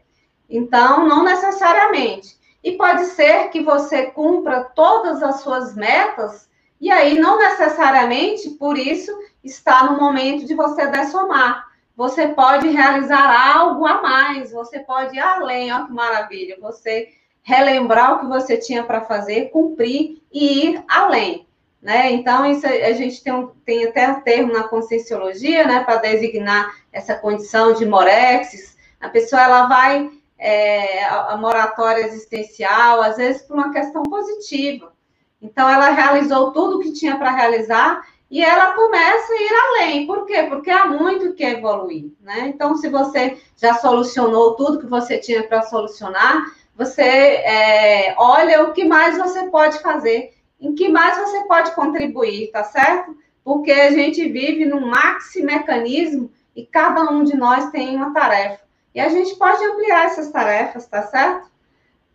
[0.49, 2.37] Então, não necessariamente.
[2.63, 8.77] E pode ser que você cumpra todas as suas metas, e aí não necessariamente por
[8.77, 9.11] isso
[9.43, 11.65] está no momento de você dessomar.
[11.95, 16.57] Você pode realizar algo a mais, você pode ir além, olha que maravilha.
[16.61, 17.09] Você
[17.43, 21.42] relembrar o que você tinha para fazer, cumprir e ir além.
[21.83, 22.13] Né?
[22.13, 26.73] Então, isso a gente tem, um, tem até um termo na conscienciologia, né, para designar
[26.93, 28.77] essa condição de morexis.
[29.01, 30.09] A pessoa ela vai
[30.39, 34.93] é, a, a moratória existencial, às vezes por uma questão positiva.
[35.41, 40.07] Então, ela realizou tudo o que tinha para realizar e ela começa a ir além.
[40.07, 40.43] Por quê?
[40.43, 42.47] Porque há muito que evoluir, né?
[42.47, 48.71] Então, se você já solucionou tudo que você tinha para solucionar, você é, olha o
[48.71, 50.32] que mais você pode fazer
[50.63, 53.15] em que mais você pode contribuir, tá certo?
[53.43, 58.63] Porque a gente vive num maxi mecanismo e cada um de nós tem uma tarefa.
[58.95, 61.51] E a gente pode ampliar essas tarefas, tá certo?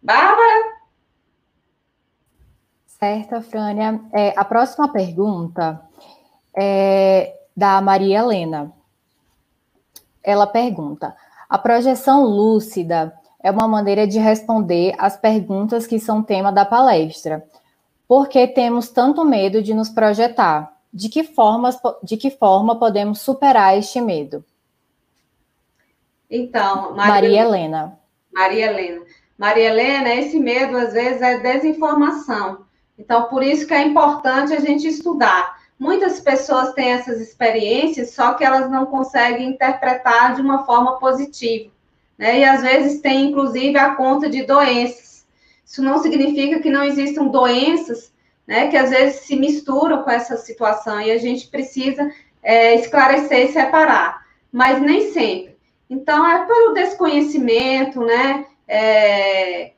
[0.03, 0.78] Bárbara?
[2.86, 4.01] Certo, Frânia.
[4.12, 5.82] É, a próxima pergunta
[6.57, 8.72] é da Maria Helena.
[10.22, 11.14] Ela pergunta:
[11.49, 17.44] a projeção lúcida é uma maneira de responder às perguntas que são tema da palestra.
[18.09, 20.74] Por que temos tanto medo de nos projetar?
[20.90, 24.42] De que, formas, de que forma podemos superar este medo?
[26.30, 27.98] Então, Maria, Maria Helena.
[28.32, 29.02] Maria Helena.
[29.36, 32.66] Maria Helena, esse medo às vezes é desinformação.
[32.98, 35.59] Então, por isso que é importante a gente estudar.
[35.78, 41.70] Muitas pessoas têm essas experiências, só que elas não conseguem interpretar de uma forma positiva.
[42.18, 42.40] Né?
[42.40, 45.07] E às vezes tem, inclusive, a conta de doenças.
[45.68, 48.10] Isso não significa que não existam doenças,
[48.46, 52.10] né, que às vezes se misturam com essa situação e a gente precisa
[52.42, 55.58] é, esclarecer e separar, mas nem sempre.
[55.90, 58.46] Então, é pelo desconhecimento, né?
[58.66, 59.72] É,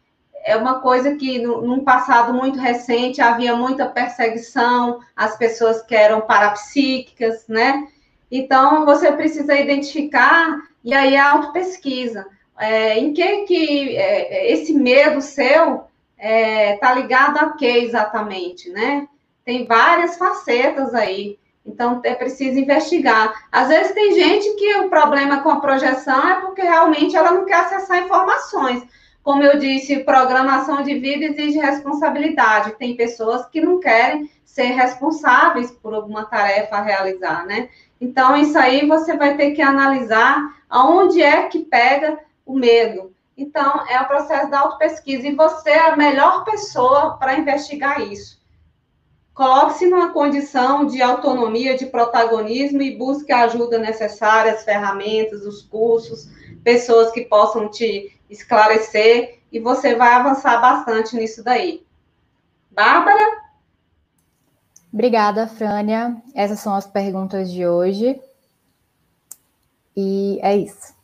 [0.44, 5.94] é uma coisa que, no, num passado muito recente, havia muita perseguição às pessoas que
[5.94, 7.88] eram parapsíquicas, né?
[8.30, 12.26] Então, você precisa identificar, e aí a autopesquisa
[12.60, 15.84] é, em que, que é, esse medo seu
[16.18, 19.08] está é, ligado a que exatamente, né?
[19.44, 21.38] Tem várias facetas aí.
[21.64, 23.46] Então, é preciso investigar.
[23.50, 27.46] Às vezes tem gente que o problema com a projeção é porque realmente ela não
[27.46, 28.82] quer acessar informações.
[29.22, 32.72] Como eu disse, programação de vida exige responsabilidade.
[32.72, 37.68] Tem pessoas que não querem ser responsáveis por alguma tarefa a realizar, né?
[38.00, 40.38] Então, isso aí você vai ter que analisar
[40.68, 42.18] aonde é que pega
[42.50, 43.14] o medo.
[43.36, 48.40] Então, é o processo da autopesquisa e você é a melhor pessoa para investigar isso.
[49.32, 55.62] Coloque-se numa condição de autonomia, de protagonismo e busque a ajuda necessária, as ferramentas, os
[55.62, 56.28] cursos,
[56.62, 61.86] pessoas que possam te esclarecer e você vai avançar bastante nisso daí.
[62.70, 63.40] Bárbara?
[64.92, 66.20] Obrigada, Frânia.
[66.34, 68.20] Essas são as perguntas de hoje.
[69.96, 70.99] E é isso.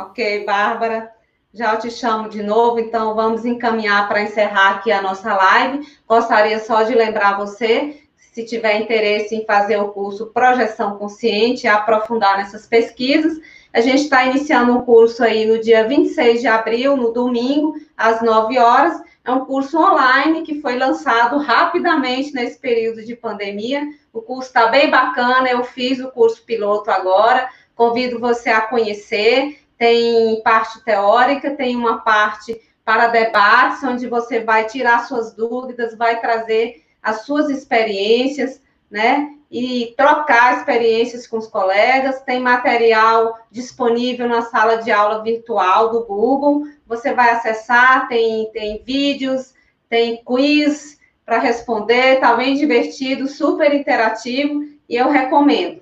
[0.00, 1.12] Ok, Bárbara.
[1.52, 5.86] Já te chamo de novo, então vamos encaminhar para encerrar aqui a nossa live.
[6.08, 12.38] Gostaria só de lembrar você, se tiver interesse em fazer o curso Projeção Consciente, aprofundar
[12.38, 13.40] nessas pesquisas,
[13.74, 18.22] a gente está iniciando um curso aí no dia 26 de abril, no domingo, às
[18.22, 19.02] 9 horas.
[19.22, 23.86] É um curso online que foi lançado rapidamente nesse período de pandemia.
[24.14, 27.50] O curso está bem bacana, eu fiz o curso piloto agora.
[27.76, 34.66] Convido você a conhecer tem parte teórica, tem uma parte para debates, onde você vai
[34.66, 38.60] tirar suas dúvidas, vai trazer as suas experiências,
[38.90, 39.30] né?
[39.50, 42.20] E trocar experiências com os colegas.
[42.20, 46.64] Tem material disponível na sala de aula virtual do Google.
[46.86, 49.54] Você vai acessar, tem, tem vídeos,
[49.88, 55.80] tem quiz para responder, está bem divertido, super interativo, e eu recomendo.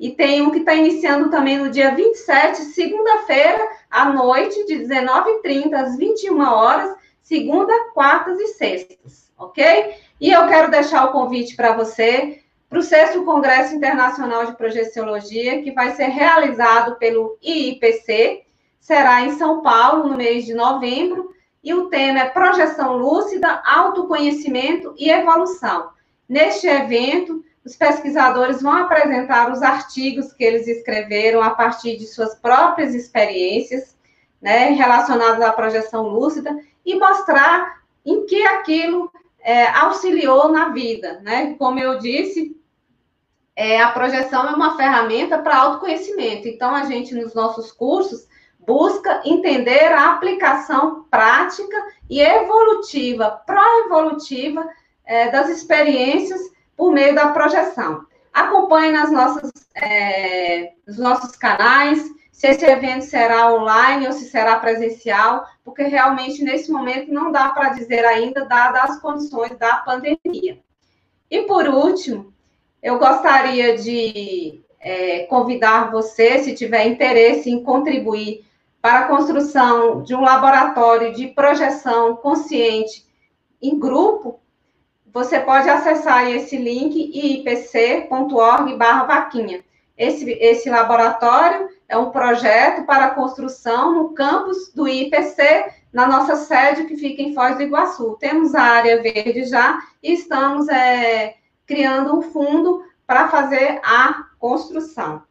[0.00, 5.74] E tem um que está iniciando também no dia 27, segunda-feira, à noite, de 19h30
[5.74, 9.94] às 21 horas, segunda, quartas e sextas, ok?
[10.18, 12.40] E eu quero deixar o convite para você
[12.70, 18.44] para o sexto Congresso Internacional de Projeciologia, que vai ser realizado pelo IIPC,
[18.78, 24.94] será em São Paulo, no mês de novembro, e o tema é Projeção Lúcida, Autoconhecimento
[24.96, 25.90] e Evolução.
[26.28, 32.34] Neste evento, os pesquisadores vão apresentar os artigos que eles escreveram a partir de suas
[32.34, 33.96] próprias experiências,
[34.40, 41.54] né, relacionadas à projeção lúcida, e mostrar em que aquilo é, auxiliou na vida, né?
[41.58, 42.56] Como eu disse,
[43.54, 46.48] é, a projeção é uma ferramenta para autoconhecimento.
[46.48, 48.26] Então, a gente, nos nossos cursos,
[48.58, 51.76] busca entender a aplicação prática
[52.08, 54.66] e evolutiva, pró-evolutiva,
[55.04, 56.40] é, das experiências
[56.80, 58.06] por meio da projeção.
[58.32, 62.10] Acompanhe nas nossas, é, nos nossos canais.
[62.32, 67.50] se esse evento será online ou se será presencial, porque realmente nesse momento não dá
[67.50, 70.58] para dizer ainda, dadas as condições da pandemia.
[71.30, 72.32] E por último,
[72.82, 78.42] eu gostaria de é, convidar você, se tiver interesse em contribuir
[78.80, 83.06] para a construção de um laboratório de projeção consciente
[83.60, 84.39] em grupo,
[85.12, 89.64] você pode acessar esse link ipc.org vaquinha.
[89.96, 96.84] Esse, esse laboratório é um projeto para construção no campus do IPC, na nossa sede
[96.84, 98.16] que fica em Foz do Iguaçu.
[98.18, 101.34] Temos a área verde já e estamos é,
[101.66, 105.22] criando um fundo para fazer a construção.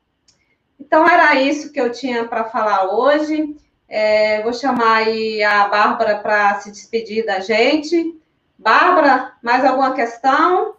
[0.79, 3.55] Então, era isso que eu tinha para falar hoje.
[3.87, 5.03] É, vou chamar
[5.47, 8.18] a Bárbara para se despedir da gente.
[8.59, 10.75] Bárbara, mais alguma questão?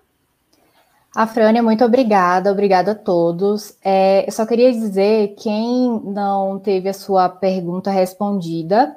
[1.17, 3.75] A Frânia, muito obrigada, obrigada a todos.
[3.83, 8.95] É, eu só queria dizer, quem não teve a sua pergunta respondida,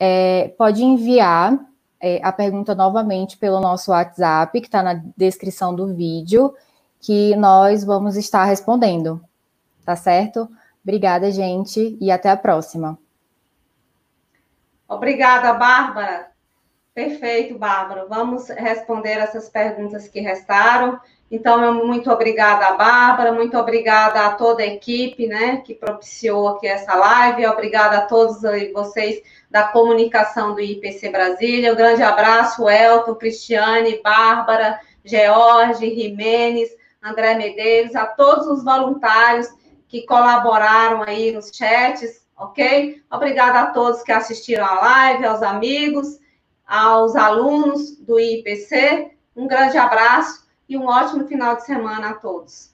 [0.00, 1.56] é, pode enviar
[2.00, 6.52] é, a pergunta novamente pelo nosso WhatsApp, que está na descrição do vídeo,
[7.00, 9.22] que nós vamos estar respondendo.
[9.84, 10.48] Tá certo?
[10.82, 12.98] Obrigada, gente, e até a próxima.
[14.88, 16.31] Obrigada, Bárbara.
[16.94, 18.04] Perfeito, Bárbara.
[18.06, 21.00] Vamos responder essas perguntas que restaram.
[21.30, 26.94] Então, muito obrigada Bárbara, muito obrigada a toda a equipe, né, que propiciou aqui essa
[26.94, 28.42] live, obrigada a todos
[28.74, 36.68] vocês da comunicação do IPC Brasília, um grande abraço, Elton, Cristiane, Bárbara, George, Jimenez,
[37.02, 39.48] André Medeiros, a todos os voluntários
[39.88, 43.02] que colaboraram aí nos chats, ok?
[43.10, 46.20] Obrigada a todos que assistiram a live, aos amigos,
[46.66, 52.71] aos alunos do IPC, um grande abraço e um ótimo final de semana a todos.